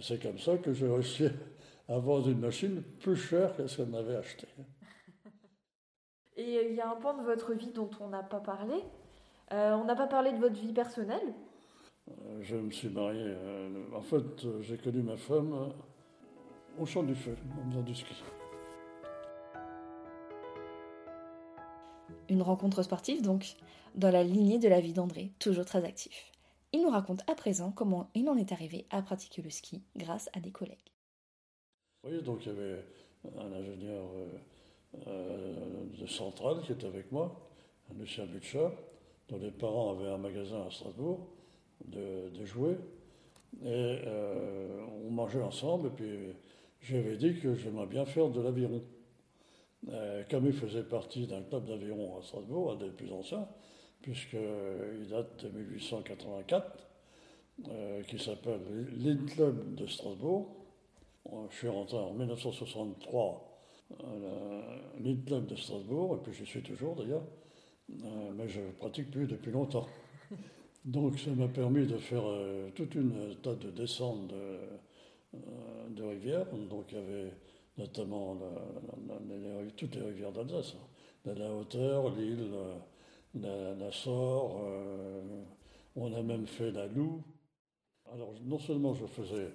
C'est 0.00 0.22
comme 0.22 0.38
ça 0.38 0.56
que 0.58 0.72
j'ai 0.72 0.88
réussi 0.88 1.28
à 1.88 1.98
vendre 1.98 2.28
une 2.28 2.40
machine 2.40 2.82
plus 3.00 3.16
chère 3.16 3.56
que 3.56 3.66
ce 3.66 3.78
qu'elle 3.78 3.86
m'avait 3.86 4.16
acheté. 4.16 4.46
Et 6.36 6.68
il 6.70 6.76
y 6.76 6.80
a 6.80 6.90
un 6.90 6.96
point 6.96 7.14
de 7.14 7.22
votre 7.22 7.52
vie 7.54 7.72
dont 7.72 7.90
on 8.00 8.08
n'a 8.08 8.22
pas 8.22 8.40
parlé. 8.40 8.74
Euh, 9.52 9.72
on 9.72 9.84
n'a 9.84 9.96
pas 9.96 10.06
parlé 10.06 10.32
de 10.32 10.38
votre 10.38 10.60
vie 10.60 10.72
personnelle. 10.72 11.34
Euh, 12.10 12.38
je 12.42 12.56
me 12.56 12.70
suis 12.70 12.88
marié. 12.88 13.22
Euh, 13.24 13.84
en 13.94 14.02
fait, 14.02 14.46
j'ai 14.60 14.78
connu 14.78 15.02
ma 15.02 15.16
femme 15.16 15.72
au 16.78 16.86
champ 16.86 17.02
du 17.02 17.14
feu, 17.14 17.36
en 17.60 17.70
faisant 17.70 17.82
du 17.82 17.94
ski. 17.94 18.14
Une 22.28 22.42
rencontre 22.42 22.82
sportive 22.82 23.22
donc, 23.22 23.54
dans 23.94 24.10
la 24.10 24.22
lignée 24.22 24.58
de 24.58 24.68
la 24.68 24.80
vie 24.80 24.92
d'André, 24.92 25.32
toujours 25.38 25.64
très 25.64 25.84
actif. 25.84 26.30
Il 26.72 26.82
nous 26.82 26.90
raconte 26.90 27.22
à 27.30 27.34
présent 27.34 27.72
comment 27.72 28.10
il 28.14 28.28
en 28.28 28.36
est 28.36 28.52
arrivé 28.52 28.86
à 28.90 29.00
pratiquer 29.00 29.40
le 29.40 29.48
ski 29.48 29.82
grâce 29.96 30.28
à 30.34 30.40
des 30.40 30.50
collègues. 30.50 30.92
Oui, 32.04 32.22
donc 32.22 32.44
il 32.44 32.52
y 32.52 32.56
avait 32.56 32.84
un 33.38 33.52
ingénieur 33.52 34.04
euh, 34.14 34.26
euh, 35.06 35.84
de 35.98 36.06
Centrale 36.06 36.60
qui 36.62 36.72
était 36.72 36.86
avec 36.86 37.10
moi, 37.10 37.34
Lucien 37.96 38.26
Butcher, 38.26 38.68
dont 39.28 39.38
les 39.38 39.50
parents 39.50 39.92
avaient 39.92 40.10
un 40.10 40.18
magasin 40.18 40.66
à 40.66 40.70
Strasbourg 40.70 41.26
de, 41.90 42.44
jouets. 42.44 42.78
Et 43.62 43.66
euh, 43.66 44.84
on 45.06 45.10
mangeait 45.10 45.42
ensemble, 45.42 45.88
et 45.88 45.90
puis 45.90 46.18
j'avais 46.80 47.16
dit 47.16 47.38
que 47.40 47.54
j'aimerais 47.54 47.86
bien 47.86 48.04
faire 48.04 48.28
de 48.28 48.40
l'aviron. 48.40 48.82
comme 50.30 50.46
il 50.46 50.52
faisait 50.52 50.82
partie 50.82 51.26
d'un 51.26 51.42
club 51.42 51.66
d'aviron 51.66 52.18
à 52.18 52.22
Strasbourg, 52.22 52.72
un 52.72 52.76
des 52.76 52.90
plus 52.90 53.10
anciens, 53.12 53.48
puisqu'il 54.02 55.08
date 55.08 55.44
de 55.44 55.48
1884, 55.48 56.88
euh, 57.66 58.02
qui 58.04 58.20
s'appelle 58.20 58.60
l'In 58.98 59.16
Club 59.26 59.74
de 59.74 59.86
Strasbourg. 59.86 60.54
Je 61.50 61.56
suis 61.56 61.68
rentré 61.68 61.96
en 61.96 62.12
1963 62.12 63.60
à 63.98 64.04
Club 65.26 65.46
de 65.46 65.56
Strasbourg, 65.56 66.14
et 66.16 66.22
puis 66.22 66.32
je 66.32 66.44
suis 66.44 66.62
toujours 66.62 66.94
d'ailleurs, 66.94 67.24
euh, 67.90 68.30
mais 68.36 68.48
je 68.48 68.60
pratique 68.78 69.10
plus 69.10 69.26
depuis 69.26 69.50
longtemps. 69.50 69.88
Donc 70.84 71.18
ça 71.18 71.30
m'a 71.30 71.48
permis 71.48 71.86
de 71.86 71.98
faire 71.98 72.22
euh, 72.26 72.70
toute 72.74 72.94
une 72.94 73.34
tas 73.42 73.54
de 73.54 73.70
descentes 73.70 74.28
de, 74.28 75.38
de, 75.90 76.02
rivières. 76.02 76.46
Donc 76.70 76.86
il 76.92 76.98
y 76.98 77.00
avait 77.00 77.32
notamment 77.76 78.36
toutes 79.76 79.94
les 79.94 80.02
rivières 80.02 80.32
d'Alsace, 80.32 80.74
hein. 81.26 81.34
la 81.36 81.52
hauteur, 81.52 82.14
l'île 82.16 82.50
la, 83.34 83.74
la 83.74 83.90
euh, 84.06 85.22
on 85.96 86.12
a 86.12 86.22
même 86.22 86.46
fait 86.46 86.70
la 86.70 86.86
Loue. 86.86 87.22
Alors 88.12 88.32
non 88.44 88.58
seulement 88.58 88.94
je 88.94 89.06
faisais 89.06 89.50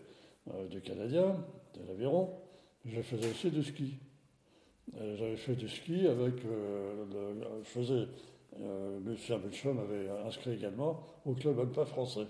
euh, 0.54 0.68
du 0.68 0.82
canadien, 0.82 1.44
de 1.74 1.88
l'aviron, 1.88 2.30
je 2.86 3.02
faisais 3.02 3.30
aussi 3.30 3.50
du 3.50 3.64
ski. 3.64 3.96
Euh, 4.96 5.16
j'avais 5.18 5.38
fait 5.38 5.56
du 5.56 5.68
ski 5.70 6.08
avec 6.08 6.44
le, 6.44 7.42
je 7.64 7.70
faisais, 7.70 8.08
Lucien 9.06 9.40
Belchum 9.40 9.80
avait 9.80 10.10
inscrit 10.26 10.54
également 10.54 11.02
au 11.26 11.34
club 11.34 11.60
alpin 11.60 11.86
français. 11.86 12.28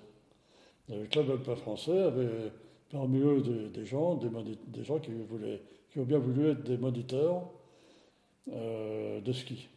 Le 0.90 1.06
club 1.06 1.32
alpin 1.32 1.56
français 1.56 1.98
avait 1.98 2.52
parmi 2.90 3.20
eux 3.20 3.42
des, 3.42 3.86
gens, 3.86 4.16
des, 4.16 4.84
gens 4.84 5.00
qui, 5.00 5.12
voulaient, 5.12 5.62
qui 5.90 6.00
ont 6.00 6.04
bien 6.04 6.20
voulu 6.20 6.52
être 6.52 6.64
des 6.64 6.78
moniteurs 6.78 7.50
de 8.48 9.32
ski. 9.32 9.70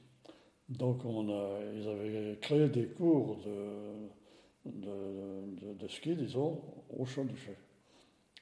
Donc 0.69 1.05
on 1.05 1.29
a, 1.29 1.61
ils 1.75 1.89
avaient 1.89 2.39
créé 2.41 2.69
des 2.69 2.89
cours 2.89 3.37
de, 3.37 4.09
de, 5.75 5.89
ski, 5.89 6.17
disons, 6.17 6.61
au 6.91 7.05
champ 7.05 7.25
du 7.25 7.37
Feu. 7.37 7.55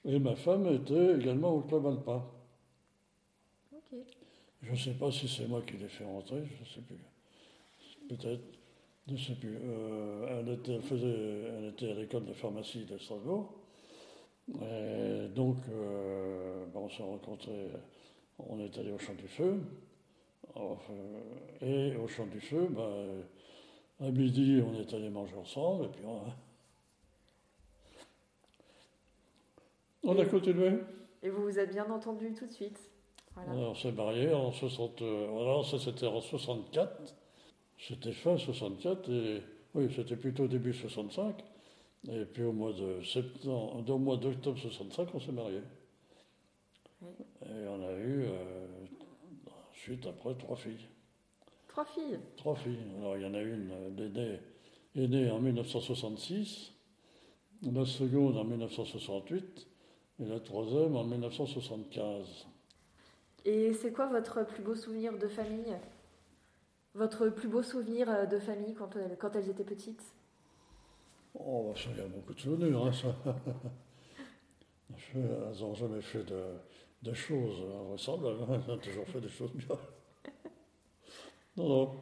Et 0.05 0.19
ma 0.19 0.35
femme 0.35 0.67
était 0.67 1.17
également 1.17 1.55
au 1.55 1.61
club 1.61 1.87
alpin. 1.87 2.25
Je 4.63 4.71
ne 4.71 4.77
sais 4.77 4.95
pas 4.95 5.11
si 5.11 5.29
c'est 5.29 5.47
moi 5.47 5.61
qui 5.63 5.77
l'ai 5.77 5.89
fait 5.89 6.05
rentrer, 6.05 6.45
je 6.47 6.61
ne 6.61 6.67
sais 6.67 6.81
plus. 6.81 6.97
Peut-être, 8.09 8.43
je 9.07 9.13
ne 9.13 9.19
sais 9.19 9.35
plus. 9.35 9.59
Euh, 9.63 10.41
elle, 10.41 10.49
était, 10.55 10.81
faisait, 10.81 11.51
elle 11.59 11.67
était 11.67 11.91
à 11.91 11.95
l'école 11.95 12.25
de 12.25 12.33
pharmacie 12.33 12.85
de 12.85 12.99
Strasbourg. 12.99 13.53
Et 14.49 15.29
donc, 15.35 15.57
euh, 15.71 16.67
ben, 16.73 16.81
on 16.81 16.89
s'est 16.91 17.03
rencontrés, 17.03 17.71
on 18.39 18.59
est 18.61 18.77
allé 18.79 18.93
au 18.93 18.99
champ 18.99 19.15
du 19.15 19.29
feu. 19.29 19.59
Et 21.63 21.97
au 21.97 22.07
champ 22.07 22.27
du 22.27 22.41
feu, 22.41 22.69
bah, 22.71 22.89
à 24.01 24.11
midi, 24.11 24.63
on 24.65 24.75
est 24.79 24.93
allé 24.95 25.09
manger 25.09 25.37
ensemble, 25.37 25.87
et 25.87 25.89
puis 25.89 26.05
on 30.05 30.19
a, 30.19 30.27
continué. 30.27 30.81
Et 31.23 31.31
vous 31.31 31.43
vous 31.43 31.59
êtes 31.59 31.71
bien 31.71 31.91
entendu 31.91 32.35
tout 32.35 32.47
de 32.47 32.53
suite 32.53 32.79
On 33.37 33.75
s'est 33.75 33.93
marié 33.93 34.33
en 34.33 34.53
60, 34.53 35.01
alors 35.01 35.67
ça 35.67 35.79
c'était 35.79 36.07
en 36.07 36.21
64, 36.21 37.15
c'était 37.87 38.13
fin 38.13 38.37
64, 38.37 39.11
et 39.11 39.43
oui, 39.75 39.93
c'était 39.95 40.17
plutôt 40.17 40.47
début 40.49 40.73
65. 40.73 41.37
Et 42.11 42.25
puis 42.27 42.43
au 42.43 42.53
mois 42.53 42.73
de 42.73 43.03
septembre, 43.03 43.83
au 43.89 43.99
mois 43.99 44.17
d'octobre 44.17 44.59
65, 44.59 45.09
on 45.15 45.21
s'est 45.21 45.33
marié. 45.33 45.61
Et 47.03 47.67
on 47.69 47.87
a 47.87 47.93
eu 47.93 48.25
euh, 48.25 48.67
Ensuite, 49.85 50.07
après, 50.07 50.35
trois 50.37 50.57
filles. 50.57 50.87
Trois 51.69 51.85
filles? 51.85 52.19
Trois 52.39 52.55
filles. 52.55 52.79
Alors, 53.01 53.19
il 53.19 53.23
y 53.23 53.27
en 53.27 53.35
a 53.35 53.43
une, 53.43 53.71
l'aînée 53.99 54.41
est 54.97 55.09
née 55.09 55.31
en 55.31 55.41
1966, 55.41 56.73
la 57.71 57.85
seconde 57.85 58.39
en 58.39 58.45
1968 58.45 59.67
et 60.21 60.25
la 60.25 60.41
troisième 60.41 60.97
en 60.97 61.05
1975. 61.05 62.47
Et 63.45 63.75
c'est 63.75 63.93
quoi 63.93 64.07
votre 64.07 64.47
plus 64.47 64.63
beau 64.63 64.75
souvenir 64.75 65.19
de 65.19 65.29
famille? 65.29 65.77
Votre 66.95 67.29
plus 67.29 67.49
beau 67.49 67.63
souvenir 67.63 68.09
euh, 68.09 68.25
de 68.25 68.39
famille 68.39 68.75
quand, 68.75 68.97
euh, 68.97 69.17
quand 69.19 69.35
elles 69.35 69.51
étaient 69.51 69.65
petites? 69.65 70.03
Oh, 71.35 71.67
bah, 71.69 71.81
ça, 71.81 71.91
il 71.91 71.99
y 71.99 72.01
a 72.01 72.07
beaucoup 72.07 72.33
de 72.33 72.41
souvenirs, 72.41 72.87
hein. 72.87 72.93
Elles 75.15 75.61
n'ont 75.61 75.75
jamais 75.75 76.01
fait 76.01 76.25
de, 76.25 77.13
choses 77.13 77.63
invraisemblables. 77.83 78.43
Hein. 78.49 78.63
On 78.69 78.75
a 78.75 78.79
toujours 78.79 79.07
fait 79.07 79.21
des 79.21 79.29
choses 79.29 79.53
bien. 79.53 79.77
Non, 81.57 81.69
non. 81.69 81.93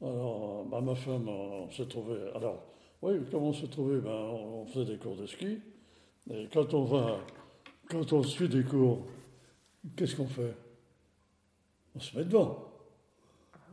Alors, 0.00 0.64
bah, 0.64 0.80
ma 0.80 0.94
femme, 0.96 1.28
on 1.28 1.70
s'est 1.70 1.86
trouvé. 1.86 2.18
Alors, 2.34 2.64
oui, 3.00 3.20
comment 3.30 3.48
on 3.48 3.52
s'est 3.52 3.68
trouvé 3.68 4.00
ben, 4.00 4.10
on, 4.10 4.66
faisait 4.66 4.84
des 4.84 4.98
cours 4.98 5.14
de 5.14 5.26
ski. 5.26 5.60
Et 6.28 6.48
quand 6.52 6.74
on 6.74 6.84
va, 6.84 7.20
quand 7.88 8.12
on 8.12 8.22
suit 8.24 8.48
des 8.48 8.64
cours, 8.64 9.06
qu'est-ce 9.96 10.16
qu'on 10.16 10.26
fait? 10.26 10.54
On 11.94 12.00
se 12.00 12.16
met 12.16 12.24
devant. 12.24 12.71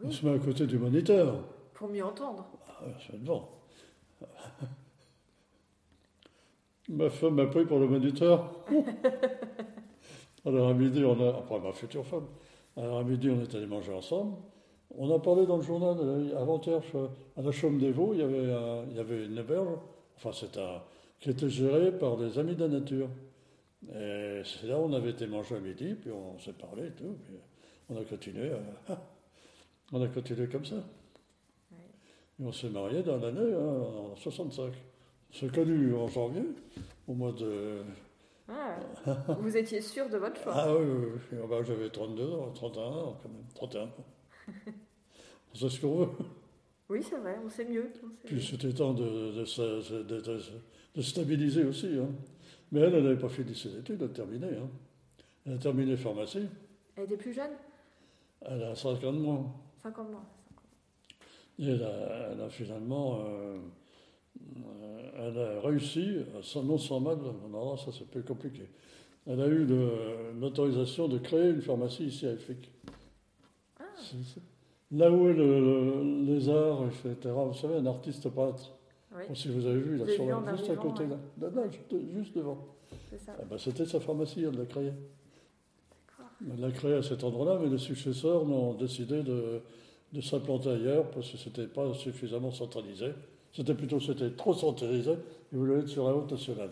On 0.03 0.11
se 0.11 0.25
met 0.25 0.33
à 0.33 0.39
côté 0.39 0.65
du 0.65 0.77
moniteur. 0.77 1.43
Pour 1.73 1.89
mieux 1.89 2.03
entendre. 2.03 2.47
Ah, 2.67 2.85
devant. 3.13 3.49
Ma 6.89 7.09
femme 7.09 7.35
m'a 7.35 7.45
pris 7.45 7.65
pour 7.65 7.79
le 7.79 7.87
moniteur. 7.87 8.51
Alors 10.45 10.69
à 10.69 10.73
midi, 10.73 11.03
on 11.03 11.19
a, 11.21 11.29
après 11.37 11.59
ma 11.59 11.73
future 11.73 12.05
femme, 12.05 12.25
alors 12.77 12.99
à 12.99 13.03
midi, 13.03 13.29
on 13.29 13.41
est 13.41 13.53
allé 13.55 13.67
manger 13.67 13.93
ensemble. 13.93 14.37
On 14.97 15.13
a 15.13 15.19
parlé 15.19 15.45
dans 15.45 15.57
le 15.57 15.61
journal 15.61 15.97
avant-hier, 16.35 16.81
à 17.37 17.41
la 17.41 17.51
Chaume 17.51 17.77
des 17.77 17.91
Vaux, 17.91 18.13
il 18.13 18.21
y 18.21 18.23
avait, 18.23 18.47
il 18.89 18.95
y 18.95 18.99
avait 18.99 19.25
une 19.25 19.37
auberge, 19.37 19.77
enfin 20.15 20.31
c'est 20.33 20.57
un, 20.57 20.81
qui 21.19 21.29
était 21.29 21.49
gérée 21.49 21.91
par 21.91 22.17
des 22.17 22.39
amis 22.39 22.55
de 22.55 22.61
la 22.61 22.79
nature. 22.79 23.09
Et 23.93 24.41
c'est 24.43 24.67
là 24.67 24.79
où 24.79 24.83
on 24.83 24.93
avait 24.93 25.11
été 25.11 25.27
manger 25.27 25.55
à 25.55 25.59
midi, 25.59 25.93
puis 25.93 26.11
on 26.11 26.37
s'est 26.39 26.53
parlé 26.53 26.87
et 26.87 26.91
tout, 26.91 27.15
puis 27.25 27.35
on 27.89 27.97
a 27.97 28.03
continué, 28.03 28.51
euh, 28.51 28.95
on 29.91 30.01
a 30.01 30.07
continué 30.07 30.47
comme 30.47 30.65
ça. 30.65 30.83
Et 32.39 32.43
on 32.45 32.51
s'est 32.51 32.69
marié 32.69 33.03
dans 33.03 33.17
l'année 33.17 33.53
hein, 33.53 34.11
en 34.11 34.15
65. 34.15 34.71
On 35.31 35.35
s'est 35.35 35.49
connu 35.49 35.93
en 35.95 36.07
janvier, 36.07 36.43
au 37.07 37.13
mois 37.13 37.33
de 37.33 37.83
ah, 38.51 38.79
vous 39.39 39.55
étiez 39.55 39.79
sûr 39.81 40.09
de 40.09 40.17
votre 40.17 40.41
choix 40.41 40.53
Ah 40.55 40.75
oui, 40.75 40.85
oui, 40.85 41.37
ah 41.43 41.47
bah, 41.47 41.61
j'avais 41.63 41.89
32 41.89 42.33
ans, 42.33 42.51
31 42.51 42.81
ans 42.81 43.17
quand 43.21 43.29
même, 43.29 43.43
31 43.53 43.81
ans. 43.83 43.89
on 45.53 45.55
sait 45.55 45.69
ce 45.69 45.81
qu'on 45.81 45.95
veut. 45.97 46.09
Oui, 46.89 47.03
c'est 47.07 47.17
vrai, 47.17 47.37
on 47.45 47.49
sait 47.49 47.65
mieux. 47.65 47.91
Puis 48.25 48.43
c'était 48.43 48.73
temps 48.73 48.93
de, 48.93 49.43
de, 49.43 50.41
de, 50.95 51.01
stabiliser 51.01 51.63
aussi. 51.63 51.95
Hein. 51.99 52.09
Mais 52.71 52.79
elle, 52.79 52.95
elle 52.95 53.03
n'avait 53.03 53.19
pas 53.19 53.29
fini 53.29 53.53
ses 53.53 53.77
études, 53.77 54.01
elle 54.01 54.09
a 54.09 54.13
terminé. 54.13 54.47
hein. 54.47 54.69
Elle 55.45 55.53
a 55.53 55.57
terminé 55.57 55.95
pharmacie. 55.95 56.47
Elle 56.95 57.03
était 57.03 57.17
plus 57.17 57.33
jeune? 57.33 57.51
Elle 58.41 58.63
a 58.63 58.73
50 58.73 59.15
mois. 59.15 59.45
50 59.83 60.11
mois. 60.11 60.23
Et 61.59 61.67
elle 61.67 61.83
a, 61.83 62.29
elle 62.31 62.41
a 62.41 62.49
finalement. 62.49 63.19
euh, 63.25 63.57
euh, 64.57 65.11
elle 65.27 65.37
a 65.39 65.61
réussi, 65.61 66.19
sans, 66.41 66.63
non 66.63 66.77
sans 66.77 66.99
mal, 66.99 67.17
non, 67.51 67.75
ça 67.77 67.91
c'est 67.91 68.07
plus 68.07 68.23
compliqué. 68.23 68.69
Elle 69.27 69.41
a 69.41 69.47
eu 69.47 69.65
l'autorisation 70.39 71.07
de 71.07 71.17
créer 71.17 71.49
une 71.49 71.61
pharmacie 71.61 72.05
ici 72.05 72.25
à 72.25 72.31
Effic. 72.33 72.71
C'est- 73.97 74.41
Là 74.91 75.11
où 75.11 75.27
est 75.29 75.33
le, 75.33 75.59
le- 75.59 76.23
les 76.25 76.49
arts, 76.49 76.83
etc. 76.87 77.15
Vous 77.45 77.53
savez, 77.53 77.75
un 77.75 77.85
artiste 77.85 78.27
peintre. 78.29 78.71
Oui, 79.15 79.23
si 79.35 79.49
vous 79.49 79.65
avez 79.67 79.79
vu, 79.79 79.97
là, 79.97 80.05
sur 80.07 80.25
la- 80.25 80.55
juste 80.55 80.69
à 80.71 80.75
côté, 80.77 81.03
ouais. 81.03 81.09
là. 81.41 81.49
Là, 81.53 81.63
juste, 81.69 82.35
devant. 82.35 82.57
c'est 83.11 83.19
ça. 83.19 83.35
Ah 83.39 83.43
ben, 83.47 83.57
C'était 83.59 83.85
sa 83.85 83.99
pharmacie, 83.99 84.43
elle 84.43 84.57
l'a 84.57 84.65
créée. 84.65 84.93
L'a 86.57 86.71
créée 86.71 86.93
à 86.93 87.03
cet 87.03 87.23
endroit-là, 87.23 87.59
mais 87.61 87.69
les 87.69 87.77
successeurs 87.77 88.43
ont 88.43 88.73
décidé 88.73 89.23
de, 89.23 89.61
de 90.13 90.21
s'implanter 90.21 90.69
ailleurs 90.69 91.09
parce 91.11 91.29
que 91.31 91.37
c'était 91.37 91.67
pas 91.67 91.93
suffisamment 91.93 92.51
centralisé. 92.51 93.07
C'était 93.51 93.73
plutôt 93.75 93.99
c'était 93.99 94.31
trop 94.31 94.53
centralisé. 94.53 95.13
Ils 95.51 95.57
voulaient 95.57 95.79
être 95.79 95.89
sur 95.89 96.05
la 96.05 96.13
route 96.13 96.31
nationale. 96.31 96.69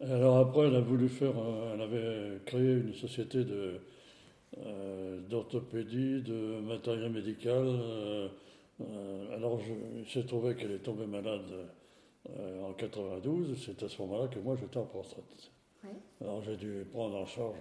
Et 0.00 0.10
alors 0.10 0.38
après, 0.38 0.66
elle 0.68 0.76
a 0.76 0.80
voulu 0.80 1.08
faire, 1.08 1.32
elle 1.74 1.80
avait 1.82 2.40
créé 2.46 2.72
une 2.74 2.94
société 2.94 3.44
de 3.44 3.74
euh, 4.58 5.20
d'orthopédie, 5.28 6.22
de 6.22 6.60
matériel 6.60 7.12
médical. 7.12 7.64
euh, 7.66 8.28
euh, 8.82 9.36
alors, 9.36 9.60
je- 9.60 10.00
il 10.00 10.08
s'est 10.08 10.24
trouvé 10.26 10.56
qu'elle 10.56 10.72
est 10.72 10.78
tombée 10.80 11.06
malade 11.06 11.42
en 12.64 12.72
92. 12.74 13.56
C'est 13.64 13.82
à 13.82 13.88
ce 13.88 14.00
moment-là 14.02 14.28
que 14.28 14.38
moi 14.40 14.56
j'étais 14.60 14.78
en 14.78 14.84
retraite. 14.92 15.50
Oui. 15.84 15.90
Alors 16.20 16.42
j'ai 16.42 16.56
dû 16.56 16.84
prendre 16.92 17.16
en 17.16 17.26
charge. 17.26 17.56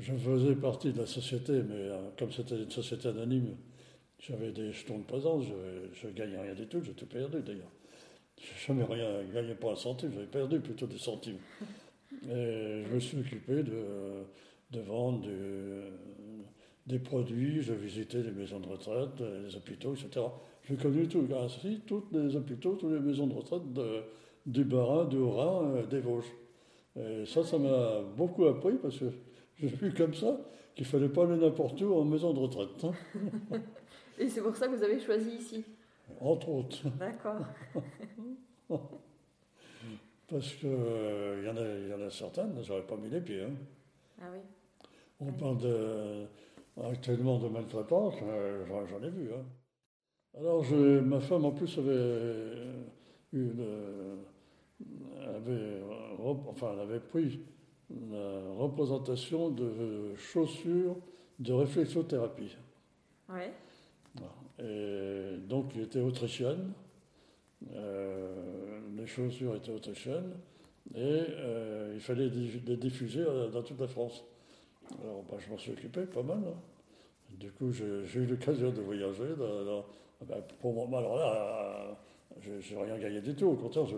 Je 0.00 0.14
faisais 0.14 0.54
partie 0.54 0.92
de 0.92 0.98
la 0.98 1.06
société, 1.06 1.52
mais 1.52 1.74
euh, 1.74 1.98
comme 2.18 2.32
c'était 2.32 2.56
une 2.56 2.70
société 2.70 3.08
anonyme, 3.08 3.54
j'avais 4.18 4.50
des 4.50 4.72
jetons 4.72 4.98
de 4.98 5.04
présence, 5.04 5.44
je 5.92 6.06
ne 6.06 6.12
gagnais 6.12 6.40
rien 6.40 6.54
du 6.54 6.66
tout, 6.66 6.80
j'ai 6.82 6.92
tout 6.92 7.06
perdu 7.06 7.42
d'ailleurs. 7.42 7.70
Je 8.38 8.46
n'ai 8.72 8.80
jamais 8.80 8.84
rien, 8.84 9.22
gagné 9.32 9.54
pas 9.54 9.72
un 9.72 9.76
centime, 9.76 10.10
j'avais 10.14 10.26
perdu 10.26 10.60
plutôt 10.60 10.86
des 10.86 10.98
centimes. 10.98 11.38
Et 12.30 12.82
je 12.88 12.94
me 12.94 12.98
suis 12.98 13.18
occupé 13.18 13.62
de, 13.62 14.80
vendre 14.80 15.26
des 16.86 16.98
produits, 16.98 17.60
je 17.62 17.74
visitais 17.74 18.22
les 18.22 18.30
maisons 18.30 18.60
de 18.60 18.68
retraite, 18.68 19.20
les 19.20 19.54
hôpitaux, 19.54 19.94
etc. 19.94 20.26
J'ai 20.68 20.76
connu 20.76 21.08
tout, 21.08 21.26
ainsi, 21.38 21.80
tous 21.86 22.04
les 22.12 22.36
hôpitaux, 22.36 22.74
toutes 22.76 22.92
les 22.92 23.00
maisons 23.00 23.26
de 23.26 23.34
retraite 23.34 23.72
de- 23.72 24.02
du 24.46 24.64
Bas-Rhin, 24.64 25.04
du 25.06 25.18
Haut-Rhin, 25.18 25.74
euh, 25.76 25.86
des 25.86 26.00
Vosges. 26.00 26.32
Et 26.96 27.26
ça, 27.26 27.44
ça 27.44 27.58
m'a 27.58 28.00
beaucoup 28.16 28.46
appris 28.46 28.74
parce 28.82 28.98
que 28.98 29.06
j'ai 29.60 29.68
vu 29.68 29.92
comme 29.94 30.14
ça 30.14 30.40
qu'il 30.74 30.86
fallait 30.86 31.08
pas 31.08 31.24
aller 31.24 31.36
n'importe 31.36 31.80
où 31.82 31.92
en 31.94 32.04
maison 32.04 32.32
de 32.32 32.38
retraite, 32.38 32.84
hein, 32.84 32.92
Et 34.18 34.28
c'est 34.28 34.42
pour 34.42 34.54
ça 34.56 34.66
que 34.68 34.74
vous 34.76 34.82
avez 34.82 34.98
choisi 35.00 35.30
ici. 35.36 35.64
entre 36.20 36.48
autres. 36.50 36.88
D'accord. 36.98 37.40
Parce 40.28 40.54
qu'il 40.54 40.68
y, 40.70 41.48
en 41.48 41.56
a- 41.56 41.88
y 41.88 41.92
en 41.94 42.00
a 42.06 42.10
certaines, 42.10 42.54
j'aurais 42.62 42.86
pas 42.86 42.96
mis 42.96 43.08
les 43.10 43.20
pieds. 43.20 43.42
hein. 43.42 43.50
Ah 44.20 44.26
oui. 44.32 44.38
On 45.18 45.32
parle 45.32 45.58
de, 45.58 46.26
actuellement 46.82 47.38
de 47.38 47.48
maltraitance, 47.48 48.14
euh, 48.22 48.64
j'en 48.66 48.86
j'en 48.86 49.02
ai 49.02 49.10
vu. 49.10 49.30
hein. 49.32 49.44
Alors, 50.38 50.62
je- 50.62 51.00
ma 51.00 51.18
femme, 51.18 51.44
en 51.44 51.50
plus, 51.50 51.76
avait, 51.78 52.54
eu 53.32 53.50
une- 53.50 54.18
avait, 55.34 55.80
enfin, 56.46 56.70
elle 56.74 56.80
avait 56.80 57.00
pris 57.00 57.40
la 58.10 58.40
représentation 58.58 59.50
de 59.50 60.14
chaussures 60.16 60.96
de 61.38 61.52
réflexothérapie. 61.52 62.56
Oui. 63.30 63.42
Et 64.62 65.36
donc, 65.48 65.72
il 65.74 65.82
était 65.82 66.00
autrichienne. 66.00 66.72
Euh, 67.74 68.80
les 68.96 69.06
chaussures 69.06 69.56
étaient 69.56 69.72
autrichiennes. 69.72 70.32
Et 70.94 70.98
euh, 70.98 71.92
il 71.94 72.00
fallait 72.00 72.28
les 72.28 72.76
diffuser 72.76 73.20
euh, 73.20 73.48
dans 73.48 73.62
toute 73.62 73.80
la 73.80 73.86
France. 73.88 74.24
Alors, 75.02 75.22
bah, 75.30 75.36
je 75.38 75.50
m'en 75.50 75.58
suis 75.58 75.72
occupé 75.72 76.02
pas 76.02 76.22
mal. 76.22 76.38
hein. 76.46 76.54
Du 77.38 77.50
coup, 77.52 77.70
j'ai 77.72 78.04
j'ai 78.06 78.20
eu 78.20 78.26
l'occasion 78.26 78.70
de 78.70 78.80
voyager. 78.80 79.34
dans- 79.38 79.84
bah, 80.26 80.36
pour 80.60 80.88
moi, 80.88 80.98
alors 80.98 81.16
là, 81.16 81.96
je 82.40 82.50
n'ai 82.74 82.82
rien 82.82 82.98
gagné 82.98 83.20
du 83.20 83.34
tout. 83.34 83.46
Au 83.46 83.54
contraire, 83.56 83.86
je, 83.86 83.96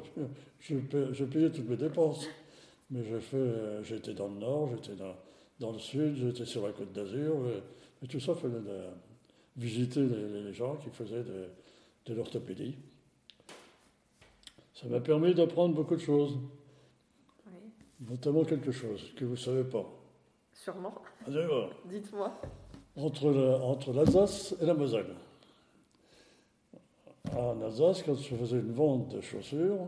je, 0.60 0.76
paie- 0.76 1.12
je 1.12 1.24
payais 1.24 1.50
toutes 1.50 1.68
mes 1.68 1.76
dépenses. 1.76 2.26
Mais 2.92 3.02
j'ai 3.04 3.20
fait, 3.20 3.36
euh, 3.36 3.82
j'étais 3.82 4.14
dans 4.14 4.28
le 4.28 4.34
nord, 4.38 4.68
j'étais 4.70 4.94
dans, 4.94 5.14
dans 5.58 5.72
le 5.72 5.78
sud, 5.78 6.14
j'étais 6.14 6.44
sur 6.44 6.64
la 6.66 6.72
côte 6.72 6.92
d'Azur. 6.92 7.36
Et, 7.48 8.04
et 8.04 8.08
tout 8.08 8.20
ça 8.20 8.34
fallait 8.34 8.60
de- 8.60 8.90
visiter 9.56 10.00
les, 10.00 10.42
les 10.44 10.52
gens 10.52 10.76
qui 10.76 10.88
faisaient 10.90 11.24
de, 11.24 11.48
de 12.06 12.14
l'orthopédie. 12.14 12.76
Ça 14.74 14.86
m'a 14.88 15.00
permis 15.00 15.34
d'apprendre 15.34 15.74
beaucoup 15.74 15.96
de 15.96 16.00
choses, 16.00 16.38
oui. 17.46 17.52
notamment 18.10 18.44
quelque 18.44 18.72
chose 18.72 19.12
que 19.16 19.24
vous 19.24 19.32
ne 19.32 19.36
savez 19.36 19.64
pas. 19.64 19.84
Sûrement. 20.54 20.94
Voir. 21.26 21.70
Dites-moi. 21.86 22.40
Entre 22.96 23.30
la- 23.30 23.58
entre 23.62 23.92
l'Alsace 23.94 24.54
et 24.60 24.66
la 24.66 24.74
Moselle. 24.74 25.14
En 27.36 27.60
Alsace, 27.62 28.02
quand 28.02 28.14
je 28.16 28.34
faisais 28.36 28.58
une 28.58 28.72
vente 28.72 29.08
de 29.14 29.20
chaussures, 29.22 29.78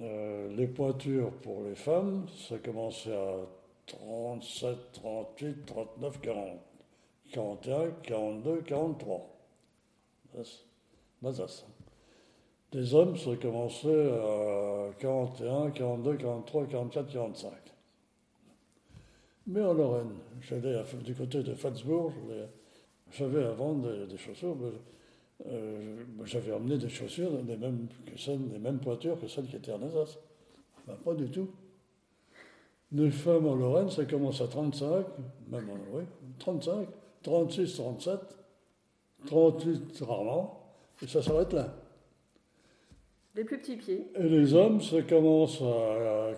euh, 0.00 0.48
les 0.56 0.66
pointures 0.66 1.32
pour 1.42 1.62
les 1.64 1.74
femmes, 1.74 2.26
ça 2.48 2.58
commençait 2.58 3.14
à 3.14 3.36
37, 3.86 4.76
38, 4.92 5.66
39, 5.66 6.20
40. 6.20 6.60
41, 7.32 7.90
42, 8.02 8.62
43. 8.62 9.28
Alsace. 10.34 10.64
L'Alsace. 11.22 11.66
Les 12.72 12.94
hommes, 12.94 13.16
ça 13.16 13.36
commençait 13.36 14.10
à 14.12 14.90
41, 14.98 15.70
42, 15.70 16.16
43, 16.16 16.66
44, 16.66 17.12
45. 17.12 17.52
Mais 19.46 19.60
en 19.60 19.74
Lorraine, 19.74 20.12
j'allais 20.40 20.82
du 21.02 21.14
côté 21.14 21.42
de 21.42 21.54
j'allais- 22.28 22.48
j'avais 23.10 23.44
à 23.44 23.52
vendre 23.52 23.90
des, 23.90 24.06
des 24.06 24.16
chaussures, 24.16 24.56
mais, 24.56 24.70
euh, 25.46 26.04
j'avais 26.24 26.52
amené 26.52 26.78
des 26.78 26.88
chaussures 26.88 27.30
les 27.46 27.56
mêmes, 27.56 27.88
que 28.06 28.18
celles, 28.18 28.40
les 28.52 28.58
mêmes 28.58 28.78
pointures 28.78 29.20
que 29.20 29.26
celles 29.26 29.46
qui 29.46 29.56
étaient 29.56 29.72
en 29.72 29.82
Alsace. 29.82 30.18
Ben, 30.86 30.94
pas 31.04 31.14
du 31.14 31.30
tout. 31.30 31.48
Les 32.92 33.10
femmes 33.10 33.46
en 33.46 33.54
Lorraine, 33.54 33.88
ça 33.88 34.04
commence 34.04 34.40
à 34.40 34.48
35, 34.48 35.06
même 35.50 35.70
en, 35.70 35.96
oui, 35.96 36.04
35, 36.38 36.86
36, 37.22 37.76
37, 37.76 38.18
38 39.26 40.00
rarement, 40.02 40.60
et 41.02 41.06
ça 41.06 41.22
s'arrête 41.22 41.52
là. 41.52 41.74
Les 43.34 43.44
plus 43.44 43.58
petits 43.58 43.76
pieds. 43.76 44.08
Et 44.14 44.28
les 44.28 44.52
hommes, 44.52 44.80
ça 44.82 45.00
commence 45.02 45.62
à 45.62 46.32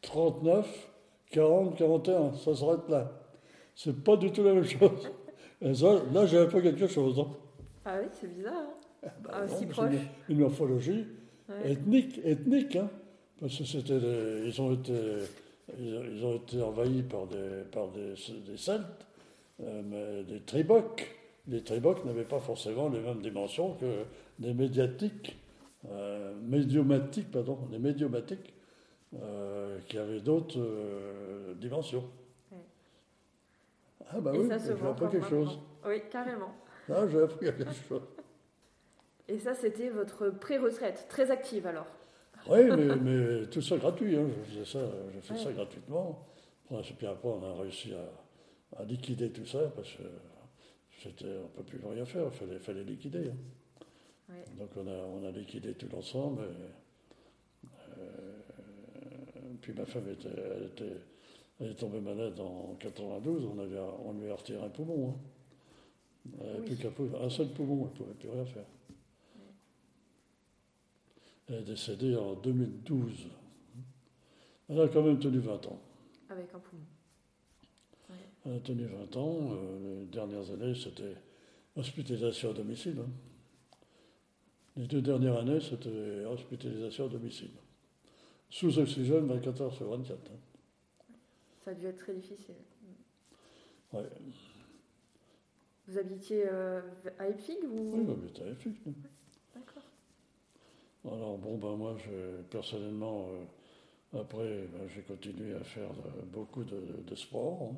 39, 0.00 0.90
40, 1.30 1.76
41. 1.76 2.32
Ça 2.34 2.54
s'arrête 2.54 2.88
là. 2.88 3.12
C'est 3.74 4.02
pas 4.02 4.16
du 4.16 4.32
tout 4.32 4.42
la 4.42 4.54
même 4.54 4.64
chose. 4.64 5.10
Et 5.60 5.74
ça, 5.74 6.00
là, 6.12 6.24
j'ai 6.26 6.38
un 6.38 6.46
peu 6.46 6.62
quelque 6.62 6.86
chose. 6.86 7.18
hein. 7.18 7.28
Ah 7.84 7.98
oui, 8.00 8.06
c'est 8.12 8.32
bizarre. 8.34 8.54
hein 9.04 9.08
Bah 9.22 9.30
Ah, 9.32 9.40
non, 9.42 9.48
si 9.48 9.54
c'est 9.60 9.66
proche. 9.66 9.92
Une, 10.28 10.34
une 10.34 10.40
morphologie 10.40 11.06
Ouais. 11.48 11.72
ethnique, 11.72 12.20
ethnique, 12.24 12.76
hein. 12.76 12.88
Parce 13.38 13.58
que 13.58 13.64
c'était 13.64 13.98
ils 14.46 14.62
ont 14.62 14.72
été, 14.72 14.94
ils, 15.78 16.12
ils 16.16 16.24
ont 16.24 16.36
été 16.36 16.62
envahis 16.62 17.02
par 17.02 17.26
des, 17.26 17.64
par 17.70 17.88
des, 17.88 18.14
des 18.46 18.56
Celtes, 18.56 19.06
euh, 19.60 19.82
mais 19.84 20.24
des 20.24 20.40
Tribocs. 20.40 21.06
Les 21.46 21.62
Tribocs 21.62 22.02
n'avaient 22.06 22.24
pas 22.24 22.38
forcément 22.40 22.88
les 22.88 23.00
mêmes 23.00 23.20
dimensions 23.20 23.74
que 23.74 24.04
les 24.40 24.54
médiatiques, 24.54 25.36
euh, 25.90 26.34
médiomatiques, 26.40 27.30
pardon, 27.30 27.58
les 27.70 27.78
médiomatiques, 27.78 28.54
euh, 29.20 29.78
qui 29.86 29.98
avaient 29.98 30.20
d'autres 30.20 30.58
euh, 30.58 31.52
dimensions. 31.56 32.04
Ouais. 32.52 32.58
Ah 34.10 34.20
bah 34.20 34.30
Et 34.34 34.38
oui, 34.38 34.48
ça 34.48 34.58
se 34.58 34.72
voit 34.72 34.94
quelque 34.94 35.28
chose. 35.28 35.58
Oui, 35.86 36.00
carrément. 36.10 36.54
Ah, 36.90 37.06
j'ai 37.10 37.20
appris 37.22 37.46
quelque 37.46 37.64
chose. 37.88 38.02
Et 39.28 39.38
ça, 39.38 39.54
c'était 39.54 39.88
votre 39.88 40.28
pré-retraite, 40.30 41.06
très 41.08 41.30
active 41.30 41.66
alors. 41.66 41.86
Oui, 42.48 42.64
mais, 42.76 42.96
mais 42.96 43.46
tout 43.46 43.62
ça 43.62 43.76
gratuit. 43.78 44.16
hein. 44.16 44.26
Je 44.28 44.50
faisais 44.60 44.64
ça, 44.78 44.86
je 45.14 45.20
fais 45.20 45.36
ça 45.36 45.50
gratuitement. 45.52 46.26
Puis 46.98 47.06
après, 47.06 47.28
on 47.28 47.42
a 47.42 47.54
réussi 47.62 47.92
à, 47.94 48.80
à 48.80 48.84
liquider 48.84 49.30
tout 49.30 49.46
ça 49.46 49.60
parce 49.74 49.92
que 49.92 50.02
c'était, 51.02 51.24
on 51.38 51.44
ne 51.44 51.48
peut 51.48 51.62
plus 51.62 51.80
rien 51.86 52.04
faire. 52.04 52.24
Il 52.26 52.36
fallait, 52.38 52.58
fallait 52.58 52.84
liquider. 52.84 53.30
hein. 53.30 53.36
Ouais. 54.28 54.44
Donc 54.58 54.70
on 54.76 54.86
a, 54.86 54.90
on 55.06 55.26
a 55.26 55.30
liquidé 55.30 55.72
tout 55.74 55.88
l'ensemble. 55.92 56.42
et, 56.42 57.68
euh, 57.98 58.32
puis 59.62 59.72
ma 59.72 59.86
femme 59.86 60.08
était, 60.10 60.28
elle 60.56 60.64
était, 60.66 60.96
elle 61.60 61.70
est 61.70 61.74
tombée 61.74 62.00
malade 62.00 62.38
en 62.40 62.74
92. 62.78 63.46
On, 63.46 63.58
avait, 63.58 63.78
on 64.04 64.12
lui 64.12 64.30
a 64.30 64.34
retiré 64.34 64.62
un 64.62 64.68
poumon. 64.68 65.10
hein. 65.10 65.14
Elle 66.32 66.46
n'avait 66.46 66.58
Oui. 66.60 66.64
plus 66.66 66.76
qu'un 66.76 66.90
pou- 66.90 67.10
un 67.20 67.30
seul 67.30 67.48
poumon. 67.50 67.84
Elle 67.86 67.92
ne 67.92 67.96
pouvait 67.96 68.14
plus 68.14 68.28
rien 68.30 68.44
faire. 68.46 68.64
Elle 71.48 71.56
est 71.56 71.62
décédée 71.62 72.16
en 72.16 72.34
2012. 72.34 73.26
Elle 74.68 74.80
a 74.80 74.88
quand 74.88 75.02
même 75.02 75.18
tenu 75.18 75.38
20 75.40 75.66
ans. 75.66 75.78
Avec 76.30 76.46
un 76.54 76.58
poumon. 76.58 76.82
Elle 78.46 78.52
a 78.56 78.60
tenu 78.60 78.84
20 78.86 79.16
ans. 79.16 79.50
euh, 79.52 80.00
les 80.00 80.06
dernières 80.06 80.50
années, 80.50 80.74
c'était 80.74 81.16
hospitalisation 81.76 82.50
à 82.50 82.54
domicile. 82.54 82.96
hein. 83.00 83.10
Les 84.76 84.86
deux 84.86 85.02
dernières 85.02 85.36
années, 85.38 85.60
c'était 85.60 86.24
hospitalisation 86.24 87.06
à 87.06 87.08
domicile. 87.08 87.50
Sous 88.50 88.78
oxygène 88.78 89.26
24 89.26 89.60
heures 89.62 89.74
sur 89.74 89.88
24. 89.90 90.18
hein. 90.30 91.14
Ça 91.64 91.70
a 91.70 91.74
dû 91.74 91.86
être 91.86 91.98
très 91.98 92.14
difficile. 92.14 92.54
Ouais. 93.92 94.02
Vous 95.86 95.98
habitiez 95.98 96.44
euh, 96.46 96.80
à 97.18 97.28
Epfig 97.28 97.58
ou 97.64 97.92
Oui, 97.94 98.30
t'as 98.34 98.44
fait, 98.54 98.70
nous. 98.86 98.94
D'accord. 99.54 99.82
Alors 101.04 101.36
bon, 101.38 101.58
ben 101.58 101.76
moi, 101.76 101.96
je, 101.98 102.42
personnellement, 102.50 103.28
euh, 104.14 104.20
après, 104.20 104.66
ben, 104.72 104.88
j'ai 104.94 105.02
continué 105.02 105.54
à 105.54 105.62
faire 105.64 105.90
euh, 105.90 106.22
beaucoup 106.32 106.64
de, 106.64 106.80
de 107.06 107.14
sport. 107.14 107.70
hein. 107.72 107.76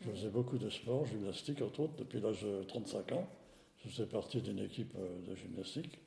Je 0.00 0.10
faisais 0.10 0.28
beaucoup 0.28 0.58
de 0.58 0.68
sport, 0.68 1.06
gymnastique 1.06 1.62
entre 1.62 1.80
autres, 1.80 1.96
depuis 1.96 2.20
l'âge 2.20 2.42
de 2.42 2.62
35 2.64 3.12
ans. 3.12 3.26
Je 3.78 3.88
faisais 3.88 4.06
partie 4.06 4.40
d'une 4.42 4.58
équipe 4.60 4.92
euh, 4.98 5.20
de 5.28 5.34
gymnastique. 5.34 5.98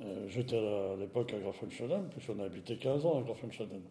Euh, 0.00 0.26
J'étais 0.28 0.56
à 0.58 0.92
à 0.92 0.96
l'époque 0.96 1.32
à 1.34 1.38
Grafenstein, 1.38 2.08
puisqu'on 2.10 2.38
a 2.40 2.44
habité 2.44 2.76
15 2.78 3.04
ans 3.06 3.18
à 3.20 3.22
Grafenstein. 3.22 3.82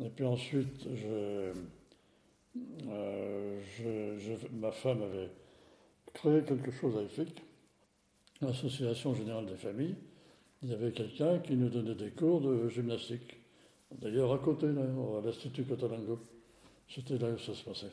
Et 0.00 0.08
puis 0.10 0.24
ensuite, 0.24 0.88
je, 0.94 1.52
je- 3.78 4.18
je- 4.18 4.48
ma 4.52 4.70
femme 4.72 5.02
avait 5.02 5.30
créé 6.14 6.42
quelque 6.42 6.70
chose 6.70 6.96
à 6.96 7.02
EFIC, 7.02 7.42
l'Association 8.40 9.14
Générale 9.14 9.46
des 9.46 9.56
Familles 9.56 9.96
il 10.64 10.70
y 10.70 10.74
avait 10.74 10.92
quelqu'un 10.92 11.40
qui 11.40 11.56
nous 11.56 11.68
donnait 11.68 11.94
des 11.94 12.10
cours 12.10 12.40
de 12.40 12.68
gymnastique. 12.70 13.36
D'ailleurs, 14.00 14.32
à 14.32 14.38
côté, 14.38 14.66
là, 14.68 14.80
à 14.82 15.20
l'Institut 15.24 15.64
Cotolango. 15.64 16.18
C'était 16.88 17.18
là 17.18 17.28
où 17.28 17.38
ça 17.38 17.54
se 17.54 17.62
passait. 17.62 17.92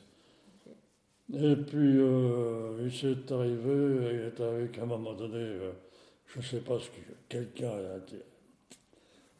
Et 1.33 1.55
puis, 1.57 1.97
euh, 1.97 2.81
il 2.85 2.93
s'est 2.93 3.31
arrivé, 3.31 4.13
il 4.13 4.19
est 4.21 4.39
arrivé 4.39 4.69
qu'à 4.69 4.83
un 4.83 4.85
moment 4.85 5.13
donné, 5.13 5.35
euh, 5.37 5.71
je 6.27 6.39
ne 6.39 6.43
sais 6.43 6.61
pas 6.61 6.79
ce 6.79 6.87
que 6.89 7.01
quelqu'un 7.27 7.71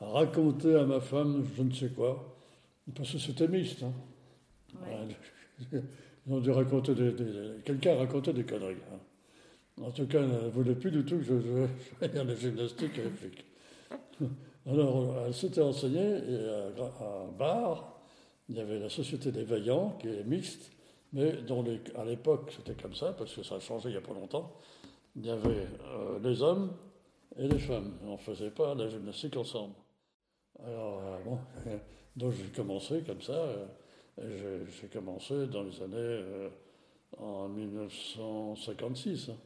a, 0.01 0.05
raconté 0.05 0.75
à 0.75 0.85
ma 0.85 0.99
femme, 0.99 1.45
je 1.55 1.63
ne 1.63 1.71
sais 1.73 1.89
quoi, 1.89 2.37
parce 2.95 3.11
que 3.11 3.17
c'était 3.17 3.47
mixte. 3.47 3.83
hein. 3.83 3.93
Ouais. 4.81 5.79
Ils 6.27 6.33
ont 6.33 6.39
dû 6.39 6.51
raconter 6.51 6.93
des. 6.93 7.13
quelqu'un 7.65 7.93
a 7.93 7.99
raconté 7.99 8.33
des 8.33 8.43
conneries. 8.43 8.75
hein. 8.93 8.99
En 9.83 9.91
tout 9.91 10.05
cas, 10.05 10.19
elle 10.19 10.27
ne 10.29 10.49
voulait 10.49 10.75
plus 10.75 10.91
du 10.91 11.03
tout 11.03 11.17
que 11.17 11.23
je 11.23 11.39
je 11.39 11.67
fasse 12.07 12.13
la 12.25 12.35
gymnastique 12.35 12.99
flic. 13.15 13.45
Alors, 14.67 15.15
elle 15.25 15.33
s'était 15.33 15.61
renseignée 15.61 15.99
et 16.29 16.35
à, 16.49 16.69
Gra- 16.77 16.93
à 17.01 17.25
Bar, 17.37 17.99
il 18.49 18.57
y 18.57 18.59
avait 18.59 18.77
la 18.79 18.89
Société 18.89 19.31
des 19.31 19.43
Veillants 19.43 19.97
qui 19.99 20.07
est 20.09 20.23
mixte, 20.23 20.71
mais 21.13 21.31
dont 21.47 21.65
à 21.95 22.05
l'époque 22.05 22.53
c'était 22.55 22.79
comme 22.79 22.93
ça, 22.93 23.13
parce 23.13 23.33
que 23.33 23.41
ça 23.43 23.55
a 23.55 23.59
changé 23.59 23.89
il 23.89 23.93
n'y 23.93 23.97
a 23.97 24.01
pas 24.01 24.13
longtemps. 24.13 24.53
Il 25.15 25.25
y 25.25 25.31
avait 25.31 25.65
euh, 25.87 26.19
les 26.23 26.41
hommes 26.43 26.71
et 27.37 27.47
les 27.47 27.59
femmes. 27.59 27.93
On 28.05 28.11
ne 28.13 28.17
faisait 28.17 28.51
pas 28.51 28.75
la 28.75 28.87
gymnastique 28.87 29.35
ensemble. 29.35 29.73
Alors, 30.63 31.01
euh, 31.03 31.17
bon, 31.25 31.39
donc 32.15 32.33
j'ai 32.33 32.45
commencé 32.55 33.01
comme 33.05 33.21
ça. 33.21 33.33
euh, 33.33 33.65
et 33.65 33.80
j'ai- 34.17 34.87
commencé 34.87 35.47
dans 35.47 35.63
les 35.63 35.81
années 35.81 35.95
euh, 35.95 36.49
en 37.17 37.47
1956. 37.49 39.29
hein. 39.29 39.37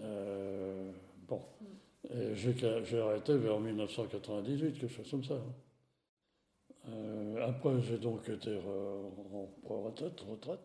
Euh, 0.00 0.90
bon, 1.28 1.40
et 2.10 2.34
j'ai 2.34 3.00
arrêté 3.00 3.36
vers 3.36 3.60
1998, 3.60 4.78
quelque 4.80 4.88
chose 4.92 5.10
comme 5.10 5.24
ça. 5.24 5.34
hein. 5.34 5.54
Euh, 6.88 7.48
après, 7.48 7.80
j'ai 7.82 7.98
donc 7.98 8.28
été 8.28 8.56
en 9.68 9.82
retraite. 9.84 10.20
retraite. 10.20 10.60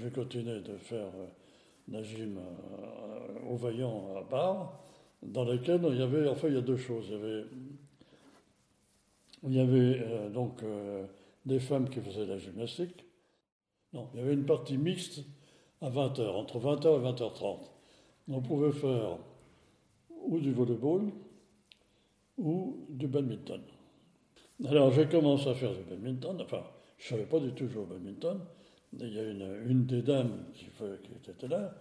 J'ai 0.00 0.10
continué 0.10 0.60
de 0.60 0.76
faire 0.78 1.06
euh, 1.16 2.02
gym 2.02 2.38
euh, 2.38 3.50
au 3.50 3.56
Vaillant 3.56 4.14
à 4.16 4.22
Bar, 4.22 4.80
dans 5.22 5.44
lequel 5.44 5.80
il 5.90 5.98
y 5.98 6.02
avait, 6.02 6.28
enfin, 6.28 6.48
il 6.48 6.54
y 6.54 6.58
a 6.58 6.62
deux 6.62 6.76
choses. 6.76 7.12
Il 9.44 9.54
y 9.54 9.60
avait, 9.60 10.30
donc 10.30 10.62
des 11.46 11.60
femmes 11.60 11.88
qui 11.88 12.00
faisaient 12.00 12.26
la 12.26 12.38
gymnastique. 12.38 13.04
Non, 13.92 14.08
il 14.14 14.20
y 14.20 14.22
avait 14.22 14.34
une 14.34 14.46
partie 14.46 14.78
mixte 14.78 15.20
à 15.80 15.90
20h, 15.90 16.28
entre 16.28 16.58
20h 16.58 17.00
et 17.00 17.12
20h30. 17.12 17.58
On 18.28 18.40
pouvait 18.40 18.72
faire 18.72 19.18
ou 20.24 20.38
du 20.38 20.52
volleyball 20.52 21.10
ou 22.38 22.86
du 22.88 23.08
badminton. 23.08 23.60
Alors 24.64 24.92
j'ai 24.92 25.06
commencé 25.06 25.48
à 25.48 25.54
faire 25.54 25.72
du 25.72 25.82
badminton, 25.82 26.40
enfin 26.40 26.62
je 26.98 27.06
ne 27.06 27.18
savais 27.18 27.28
pas 27.28 27.40
du 27.40 27.52
tout 27.52 27.66
jouer 27.68 27.82
au 27.82 27.86
badminton. 27.86 28.40
Il 28.98 29.12
y 29.12 29.18
a 29.18 29.24
une, 29.24 29.64
une 29.66 29.86
des 29.86 30.02
dames 30.02 30.44
qui, 30.54 30.66
qui 30.66 31.30
était 31.30 31.48
là 31.48 31.74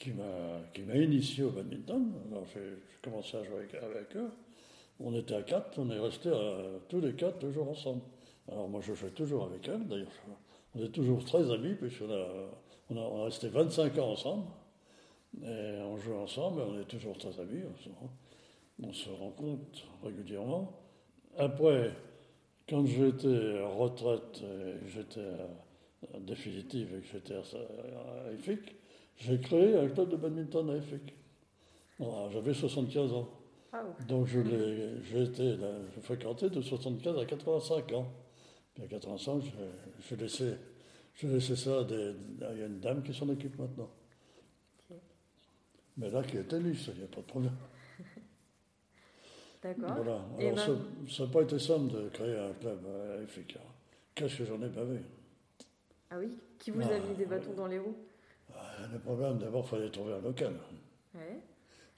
qui 0.00 0.12
m'a 0.12 0.96
initié 0.96 1.44
au 1.44 1.50
badminton. 1.50 2.12
Alors 2.30 2.44
j'ai 2.54 2.78
commencé 3.02 3.36
à 3.36 3.44
jouer 3.44 3.56
avec, 3.58 3.74
avec 3.74 4.16
eux. 4.16 4.30
On 4.98 5.14
était 5.14 5.34
à 5.34 5.42
quatre, 5.42 5.78
on 5.78 5.90
est 5.90 5.98
restés 5.98 6.32
tous 6.88 7.00
les 7.00 7.14
quatre 7.14 7.38
toujours 7.38 7.70
ensemble. 7.70 8.02
Alors 8.50 8.68
moi 8.68 8.80
je 8.82 8.94
jouais 8.94 9.10
toujours 9.10 9.44
avec 9.44 9.68
elle, 9.68 9.86
d'ailleurs 9.86 10.08
on 10.74 10.82
est 10.82 10.88
toujours 10.88 11.24
très 11.24 11.50
amis, 11.50 11.74
puisqu'on 11.74 12.10
a, 12.10 12.26
on 12.90 12.96
a, 12.96 13.00
on 13.00 13.20
a 13.22 13.24
resté 13.24 13.48
25 13.48 13.98
ans 13.98 14.10
ensemble. 14.10 14.44
Et 15.42 15.78
on 15.82 15.96
joue 15.96 16.14
ensemble, 16.14 16.62
on 16.62 16.78
est 16.80 16.84
toujours 16.84 17.16
très 17.16 17.38
amis, 17.40 17.62
on 17.72 17.76
se, 17.76 17.88
on 18.82 18.92
se 18.92 19.10
rencontre 19.10 19.86
régulièrement. 20.02 20.72
Après, 21.38 21.92
quand 22.68 22.84
j'étais 22.84 23.60
en 23.62 23.78
retraite, 23.78 24.42
et 24.42 24.88
j'étais 24.88 25.28
définitive 26.20 26.94
et 26.96 27.00
que 27.00 27.06
j'étais 27.12 27.34
à, 27.34 28.32
EFIC, 28.32 28.76
j'ai 29.16 29.40
créé 29.40 29.76
un 29.76 29.88
club 29.88 30.08
de 30.10 30.16
badminton 30.16 30.70
à 30.70 30.76
EFIC. 30.76 31.14
J'avais 32.32 32.54
75 32.54 33.12
ans. 33.12 33.28
Ah, 33.72 33.82
oui. 33.84 34.06
Donc 34.06 34.26
je 34.26 34.40
l'ai, 34.40 35.00
j'ai 35.02 35.22
été, 35.22 35.56
là, 35.56 35.68
je 35.94 36.00
fréquentais 36.00 36.50
de 36.50 36.60
75 36.60 37.18
à 37.18 37.24
85 37.24 37.92
ans. 37.92 38.06
Puis 38.80 38.84
à 38.86 38.98
85, 38.98 39.42
j'ai 39.42 39.50
j'ai 40.08 40.16
laissé, 40.16 40.54
j'ai 41.14 41.28
laissé 41.28 41.54
ça 41.56 41.80
à 41.80 41.84
des, 41.84 42.14
il 42.52 42.58
y 42.58 42.62
a 42.62 42.66
une 42.66 42.80
dame 42.80 43.02
qui 43.02 43.12
s'en 43.12 43.28
occupe 43.28 43.58
maintenant. 43.58 43.90
Mais 45.96 46.08
là, 46.10 46.22
qui 46.22 46.38
est 46.38 46.44
tennis, 46.44 46.86
il 46.94 46.98
n'y 46.98 47.04
a 47.04 47.08
pas 47.08 47.20
de 47.20 47.26
problème. 47.26 47.52
D'accord. 49.62 49.94
Voilà. 49.96 50.24
Alors, 50.38 50.54
ben- 50.54 50.56
ça- 50.56 51.14
ça 51.16 51.26
n'a 51.26 51.30
pas 51.32 51.42
été 51.42 51.58
simple 51.58 51.92
de 51.92 52.08
créer 52.08 52.38
un 52.38 52.52
club 52.54 52.78
à 52.86 53.26
FIC. 53.26 53.56
hein. 53.56 53.60
Qu'est-ce 54.14 54.38
que 54.38 54.44
j'en 54.46 54.62
ai 54.62 54.68
bavé 54.68 55.00
Ah 56.10 56.18
oui? 56.18 56.38
Qui 56.58 56.70
vous 56.70 56.80
Ah, 56.82 56.94
a 56.94 56.98
mis 57.00 57.14
des 57.14 57.26
bâtons 57.26 57.52
dans 57.52 57.66
les 57.66 57.78
roues? 57.78 57.96
Ah, 58.54 58.86
Le 58.90 58.98
problème, 58.98 59.38
d'abord, 59.38 59.64
il 59.66 59.68
fallait 59.68 59.90
trouver 59.90 60.14
un 60.14 60.20
local. 60.20 60.54
Ouais. 61.14 61.40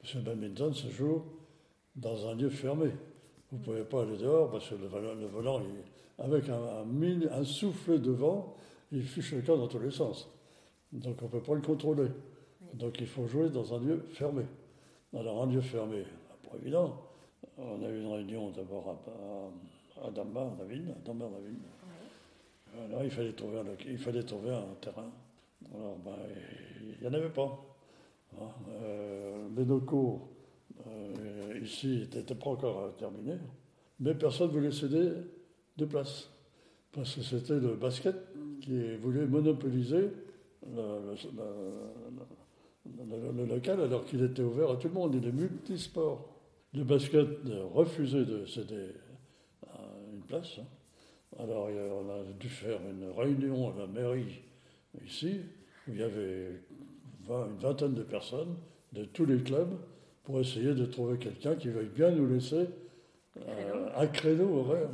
Parce 0.00 0.12
que 0.12 0.18
le 0.18 0.24
badminton 0.24 0.74
se 0.74 0.88
joue 0.88 1.22
dans 1.94 2.28
un 2.28 2.34
lieu 2.34 2.50
fermé. 2.50 2.90
Vous 3.50 3.58
ne 3.58 3.62
pouvez 3.64 3.84
pas 3.84 4.02
aller 4.02 4.16
dehors 4.16 4.50
parce 4.50 4.68
que 4.70 4.74
le 4.74 4.86
volant, 4.88 5.14
le 5.14 5.26
volant, 5.26 5.60
il- 5.60 5.91
avec 6.22 6.48
un, 6.48 6.54
un, 6.80 6.84
mini- 6.84 7.28
un 7.30 7.44
soufflet 7.44 7.98
de 7.98 8.10
vent, 8.10 8.56
il 8.90 9.02
fiche 9.02 9.32
le 9.32 9.42
camp 9.42 9.56
dans 9.56 9.68
tous 9.68 9.78
les 9.80 9.90
sens. 9.90 10.28
Donc 10.92 11.16
on 11.20 11.26
ne 11.26 11.30
peut 11.30 11.40
pas 11.40 11.54
le 11.54 11.60
contrôler. 11.60 12.08
Donc 12.74 13.00
il 13.00 13.06
faut 13.06 13.26
jouer 13.26 13.50
dans 13.50 13.74
un 13.74 13.80
lieu 13.80 14.04
fermé. 14.12 14.44
Alors 15.14 15.42
un 15.42 15.46
lieu 15.46 15.60
fermé, 15.60 16.04
pas 16.42 16.56
évident. 16.62 16.96
On 17.58 17.82
a 17.82 17.88
eu 17.88 18.00
une 18.00 18.12
réunion 18.12 18.50
d'abord 18.50 18.88
à, 18.88 20.00
à, 20.00 20.08
à 20.08 20.10
Dambar, 20.10 20.52
la 20.58 20.64
ville, 20.64 20.94
à 20.96 21.06
Dambar, 21.06 21.28
la 21.30 21.40
ville. 21.40 21.58
Alors 22.88 23.04
il 23.04 23.10
fallait 23.10 23.32
trouver 23.32 23.58
un, 23.58 23.64
loca- 23.64 23.88
il 23.88 23.98
fallait 23.98 24.22
trouver 24.22 24.50
un 24.50 24.74
terrain. 24.80 25.10
Alors 25.74 25.96
ben, 26.04 26.16
il 26.80 27.00
n'y 27.00 27.06
en 27.06 27.12
avait 27.14 27.28
pas. 27.30 27.58
Hein, 28.40 28.48
euh, 28.82 29.48
les 29.56 29.64
locaux 29.66 30.30
euh, 30.86 31.58
ici 31.62 32.08
n'étaient 32.14 32.34
pas 32.34 32.50
encore 32.50 32.78
euh, 32.80 32.90
terminés, 32.98 33.36
mais 34.00 34.14
personne 34.14 34.48
ne 34.48 34.52
voulait 34.52 34.72
céder 34.72 35.12
de 35.76 35.84
place. 35.84 36.28
Parce 36.92 37.14
que 37.14 37.22
c'était 37.22 37.58
le 37.58 37.74
basket 37.74 38.16
qui 38.60 38.96
voulait 38.96 39.26
monopoliser 39.26 40.10
le, 40.66 41.14
local 43.46 43.80
alors 43.80 44.04
qu'il 44.04 44.22
était 44.22 44.42
ouvert 44.42 44.70
à 44.70 44.76
tout 44.76 44.88
le 44.88 44.94
monde. 44.94 45.14
Il 45.14 45.26
est 45.26 45.32
multisport. 45.32 46.28
Le 46.74 46.84
basket 46.84 47.26
refusait 47.74 48.24
de 48.24 48.46
céder 48.46 48.88
à 49.66 49.80
une 50.12 50.22
place. 50.22 50.58
hein. 50.58 50.66
Alors 51.38 51.68
on 51.68 52.10
a 52.10 52.22
dû 52.38 52.48
faire 52.48 52.78
une 52.90 53.10
réunion 53.10 53.70
à 53.70 53.78
la 53.80 53.86
mairie 53.86 54.42
ici, 55.06 55.40
où 55.88 55.92
il 55.92 55.98
y 55.98 56.02
avait 56.02 56.60
une 57.28 57.56
vingtaine 57.58 57.94
de 57.94 58.02
personnes 58.02 58.54
de 58.92 59.04
tous 59.04 59.24
les 59.24 59.42
clubs 59.42 59.74
pour 60.24 60.40
essayer 60.40 60.74
de 60.74 60.84
trouver 60.84 61.18
quelqu'un 61.18 61.54
qui 61.54 61.68
veuille 61.68 61.90
bien 61.94 62.10
nous 62.10 62.26
laisser 62.26 62.66
euh, 63.38 63.88
un 63.96 64.06
créneau 64.06 64.58
horaire. 64.58 64.88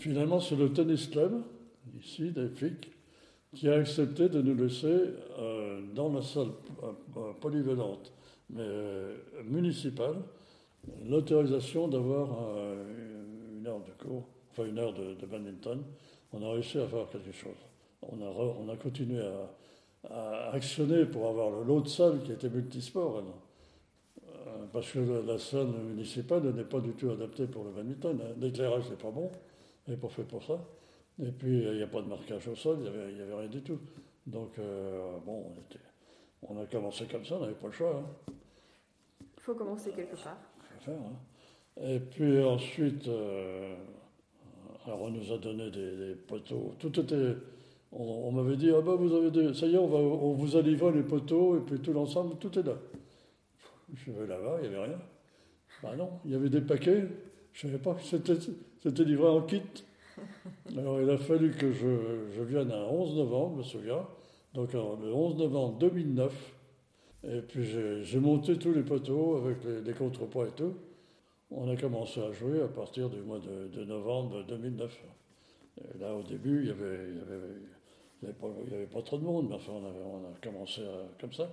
Finalement, 0.00 0.40
c'est 0.40 0.56
le 0.56 0.72
tennis 0.72 1.06
club, 1.06 1.42
ici, 2.02 2.32
des 2.32 2.48
FIC, 2.48 2.90
qui 3.54 3.68
a 3.68 3.74
accepté 3.74 4.28
de 4.28 4.42
nous 4.42 4.54
laisser 4.54 4.98
euh, 5.38 5.80
dans 5.94 6.12
la 6.12 6.22
salle 6.22 6.48
euh, 6.82 6.92
euh, 7.16 7.32
polyvalente, 7.40 8.12
mais 8.48 8.66
municipale, 9.44 10.16
l'autorisation 11.04 11.86
d'avoir 11.86 12.28
une 13.56 13.66
heure 13.66 13.80
de 13.80 13.92
cours 14.02 14.26
enfin 14.50 14.64
une 14.68 14.78
heure 14.78 14.92
de, 14.92 15.26
badminton, 15.26 15.82
on 16.32 16.42
a 16.42 16.52
réussi 16.52 16.78
à 16.78 16.86
faire 16.86 17.08
quelque 17.10 17.32
chose. 17.32 17.56
On 18.02 18.20
a, 18.20 18.28
on 18.28 18.68
a 18.68 18.76
continué 18.76 19.22
à, 20.08 20.50
actionner 20.52 21.04
pour 21.04 21.28
avoir 21.28 21.82
de 21.82 21.88
salle 21.88 22.22
qui 22.22 22.32
était 22.32 22.48
multisport. 22.48 23.22
Euh, 24.26 24.30
parce 24.72 24.90
que 24.90 24.98
la 25.26 25.38
salle 25.38 25.68
municipale 25.68 26.42
n'est 26.54 26.64
pas 26.64 26.80
du 26.80 26.92
tout 26.92 27.10
adaptée 27.10 27.46
pour 27.46 27.64
le 27.64 27.70
badminton. 27.70 28.18
L'éclairage 28.40 28.88
n'est 28.90 28.96
pas 28.96 29.10
bon, 29.10 29.30
n'est 29.90 29.96
pas 29.96 30.08
fait 30.08 30.24
pour 30.24 30.42
ça. 30.42 30.58
Et 31.22 31.30
puis, 31.30 31.62
il 31.62 31.76
n'y 31.76 31.82
a 31.82 31.86
pas 31.86 32.00
de 32.00 32.08
marquage 32.08 32.48
au 32.48 32.54
sol, 32.54 32.78
il 32.78 32.82
n'y 32.82 32.88
avait, 32.88 33.22
avait, 33.22 33.34
rien 33.34 33.48
du 33.48 33.62
tout. 33.62 33.78
Donc, 34.26 34.58
euh, 34.58 35.18
bon, 35.24 35.54
on, 36.42 36.60
a 36.60 36.66
commencé 36.66 37.06
comme 37.06 37.24
ça, 37.24 37.36
on 37.36 37.40
n'avait 37.40 37.54
pas 37.54 37.66
le 37.66 37.72
choix. 37.72 37.96
Hein. 37.96 38.34
Il 39.36 39.42
faut 39.42 39.54
commencer 39.54 39.90
quelque 39.90 40.16
part. 40.22 40.38
Faire, 40.80 40.94
hein. 40.94 41.82
Et 41.82 41.98
puis 41.98 42.42
ensuite, 42.42 43.06
euh, 43.08 43.74
alors 44.84 45.02
on 45.02 45.10
nous 45.10 45.32
a 45.32 45.38
donné 45.38 45.70
des, 45.70 46.14
poteaux. 46.14 46.74
Tout 46.78 46.98
était. 47.00 47.36
On, 47.92 48.30
m'avait 48.30 48.56
dit 48.56 48.70
ah 48.70 48.80
ben 48.82 48.94
vous 48.94 49.14
avez 49.14 49.30
des, 49.30 49.52
ça 49.54 49.66
y 49.66 49.74
est, 49.74 49.78
on, 49.78 49.88
va, 49.88 49.98
on 49.98 50.32
vous 50.32 50.56
a 50.56 50.62
livré 50.62 50.92
les 50.92 51.02
poteaux 51.02 51.56
et 51.56 51.60
puis 51.60 51.80
tout 51.80 51.92
l'ensemble, 51.92 52.36
tout 52.38 52.56
est 52.58 52.62
là. 52.62 52.74
Je 53.94 54.12
vais 54.12 54.26
là-bas, 54.26 54.58
il 54.62 54.68
n'y 54.68 54.76
avait 54.76 54.84
rien. 54.86 54.98
Ben 55.82 55.96
non, 55.96 56.20
il 56.24 56.32
y 56.32 56.34
avait 56.34 56.50
des 56.50 56.60
paquets. 56.60 57.06
Je 57.52 57.66
ne 57.66 57.72
savais 57.72 57.82
pas 57.82 57.94
que 57.94 58.02
c'était 58.82 59.04
livré 59.04 59.28
en 59.28 59.42
kit. 59.42 59.62
Alors 60.76 61.00
il 61.00 61.08
a 61.10 61.18
fallu 61.18 61.50
que 61.50 61.72
je, 61.72 62.30
je 62.32 62.42
vienne 62.42 62.70
un 62.70 62.84
11 62.84 63.16
novembre, 63.16 63.52
je 63.54 63.58
me 63.58 63.62
souviens. 63.62 64.06
Donc 64.54 64.72
le 64.72 64.80
11 64.80 65.36
novembre 65.36 65.78
2009. 65.78 66.56
Et 67.22 67.42
puis 67.42 67.64
j'ai 67.64 68.20
monté 68.20 68.58
tous 68.58 68.72
les 68.72 68.82
poteaux 68.82 69.36
avec 69.36 69.58
les, 69.64 69.92
contrepoids 69.92 70.48
et 70.48 70.52
tout. 70.52 70.74
On 71.50 71.68
a 71.68 71.76
commencé 71.76 72.20
à 72.22 72.32
jouer 72.32 72.62
à 72.62 72.68
partir 72.68 73.10
du 73.10 73.20
mois 73.20 73.40
de, 73.40 73.84
novembre 73.84 74.44
2009. 74.44 75.04
Et 75.78 75.98
là, 75.98 76.14
au 76.14 76.22
début, 76.22 76.60
il 76.60 76.64
n'y 76.64 76.70
avait, 76.70 77.08
il 77.08 77.16
y 77.16 77.20
avait, 77.20 78.34
avait, 78.34 78.76
avait, 78.76 78.86
pas 78.86 79.02
trop 79.02 79.18
de 79.18 79.24
monde, 79.24 79.48
mais 79.48 79.56
enfin, 79.56 79.72
on, 79.72 79.84
on 79.84 80.24
a 80.28 80.38
commencé 80.42 80.82
comme 81.20 81.32
ça. 81.32 81.50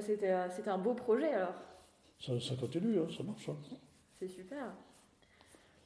C'était 0.00 0.30
un 0.30 0.78
beau 0.78 0.94
projet 0.94 1.32
alors. 1.32 1.54
Ça, 2.20 2.38
ça 2.38 2.54
continue, 2.54 2.98
hein, 2.98 3.06
ça 3.16 3.22
marche. 3.22 3.48
Hein. 3.48 3.56
C'est 4.18 4.28
super. 4.28 4.72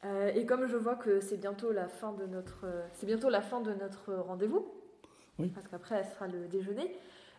Euh, 0.04 0.32
et 0.34 0.44
comme 0.44 0.66
je 0.66 0.76
vois 0.76 0.96
que 0.96 1.20
c'est 1.20 1.38
bientôt 1.38 1.72
la 1.72 1.88
fin 1.88 2.12
de 2.12 2.26
notre, 2.26 2.66
c'est 2.92 3.06
bientôt 3.06 3.30
la 3.30 3.40
fin 3.40 3.60
de 3.60 3.72
notre 3.72 4.12
rendez-vous, 4.14 4.66
oui. 5.38 5.48
parce 5.48 5.66
qu'après, 5.68 6.04
ce 6.04 6.14
sera 6.14 6.26
le 6.26 6.46
déjeuner. 6.46 6.94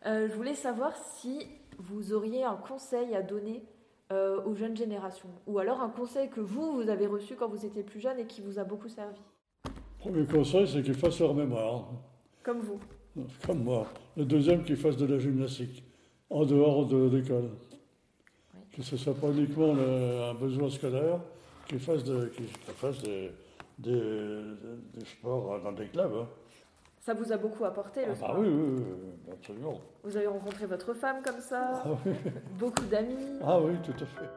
Euh, 0.06 0.28
je 0.28 0.34
voulais 0.36 0.56
savoir 0.56 0.96
si 0.96 1.48
vous 1.78 2.14
auriez 2.14 2.44
un 2.44 2.56
conseil 2.56 3.16
à 3.16 3.22
donner 3.22 3.64
euh, 4.12 4.42
aux 4.44 4.54
jeunes 4.54 4.78
générations, 4.78 5.30
ou 5.48 5.60
alors 5.60 5.82
un 5.82 5.90
conseil 5.90 6.30
que 6.30 6.40
vous, 6.40 6.74
vous 6.74 6.90
avez 6.90 7.08
reçu 7.08 7.36
quand 7.36 7.48
vous 7.48 7.66
étiez 7.66 7.84
plus 7.84 8.00
jeune 8.00 8.20
et 8.20 8.26
qui 8.26 8.42
vous 8.42 8.60
a 8.60 8.64
beaucoup 8.64 8.90
servi. 8.90 9.20
Premier 10.00 10.26
conseil, 10.26 10.68
c'est 10.68 10.84
qu'ils 10.84 10.94
fassent 10.94 11.20
leur 11.20 11.34
mémoire. 11.34 11.90
Comme 12.44 12.60
vous. 12.60 12.80
Comme 13.46 13.64
moi. 13.64 13.88
Le 14.16 14.26
deuxième, 14.26 14.64
qu'ils 14.64 14.78
fassent 14.78 14.98
de 14.98 15.08
la 15.08 15.18
gymnastique, 15.18 15.84
en 16.30 16.46
dehors 16.46 16.86
de 16.86 17.10
l'école. 17.10 17.50
Que 18.72 18.84
ce 18.84 18.96
ne 18.96 19.00
soit 19.00 19.16
pas 19.16 19.30
uniquement 19.30 19.74
un 19.74 20.34
besoin 20.36 20.70
scolaire, 20.70 21.20
qu'ils 21.66 21.80
fassent, 21.80 22.04
de, 22.04 22.32
des, 23.78 25.06
sports 25.06 25.60
dans 25.62 25.72
des 25.72 25.88
clubs. 25.88 26.14
Hein. 26.14 26.28
Ça 27.00 27.14
vous 27.14 27.32
a 27.32 27.38
beaucoup 27.38 27.66
apporté 27.66 28.06
le 28.06 28.14
ah 28.14 28.16
bah 28.20 28.36
oui, 28.40 28.48
oui, 28.48 28.82
oui, 28.82 29.32
absolument. 29.32 29.80
Vous 30.04 30.18
avez 30.18 30.26
rencontré 30.26 30.66
votre 30.66 30.94
femme 30.96 31.22
comme 31.24 31.40
ça 31.40 31.84
ah 31.86 31.98
Beaucoup 32.58 32.86
d'amis 32.86 33.16
Ah 33.44 33.60
oui, 33.60 33.74
tout 33.84 33.94
à 33.94 34.06
fait. 34.06 34.30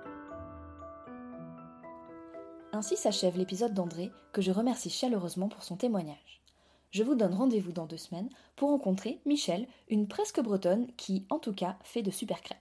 Ainsi 2.72 2.96
s'achève 2.96 3.38
l'épisode 3.38 3.72
d'André, 3.72 4.12
que 4.32 4.42
je 4.42 4.52
remercie 4.52 4.90
chaleureusement 4.90 5.48
pour 5.48 5.62
son 5.62 5.76
témoignage. 5.76 6.42
Je 6.90 7.02
vous 7.02 7.14
donne 7.14 7.34
rendez-vous 7.34 7.72
dans 7.72 7.86
deux 7.86 7.96
semaines 7.96 8.28
pour 8.56 8.68
rencontrer 8.68 9.20
Michel, 9.24 9.66
une 9.88 10.06
presque 10.06 10.40
bretonne 10.40 10.88
qui, 10.96 11.26
en 11.30 11.38
tout 11.38 11.54
cas, 11.54 11.76
fait 11.82 12.02
de 12.02 12.10
super 12.10 12.42
crêpes. 12.42 12.58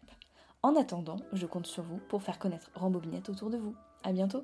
En 0.64 0.76
attendant, 0.76 1.18
je 1.34 1.46
compte 1.46 1.68
sur 1.68 1.84
vous 1.84 2.00
pour 2.10 2.24
faire 2.24 2.40
connaître 2.40 2.72
Rambobinette 2.76 3.30
autour 3.30 3.50
de 3.50 3.58
vous. 3.58 3.76
À 4.04 4.12
bientôt 4.12 4.44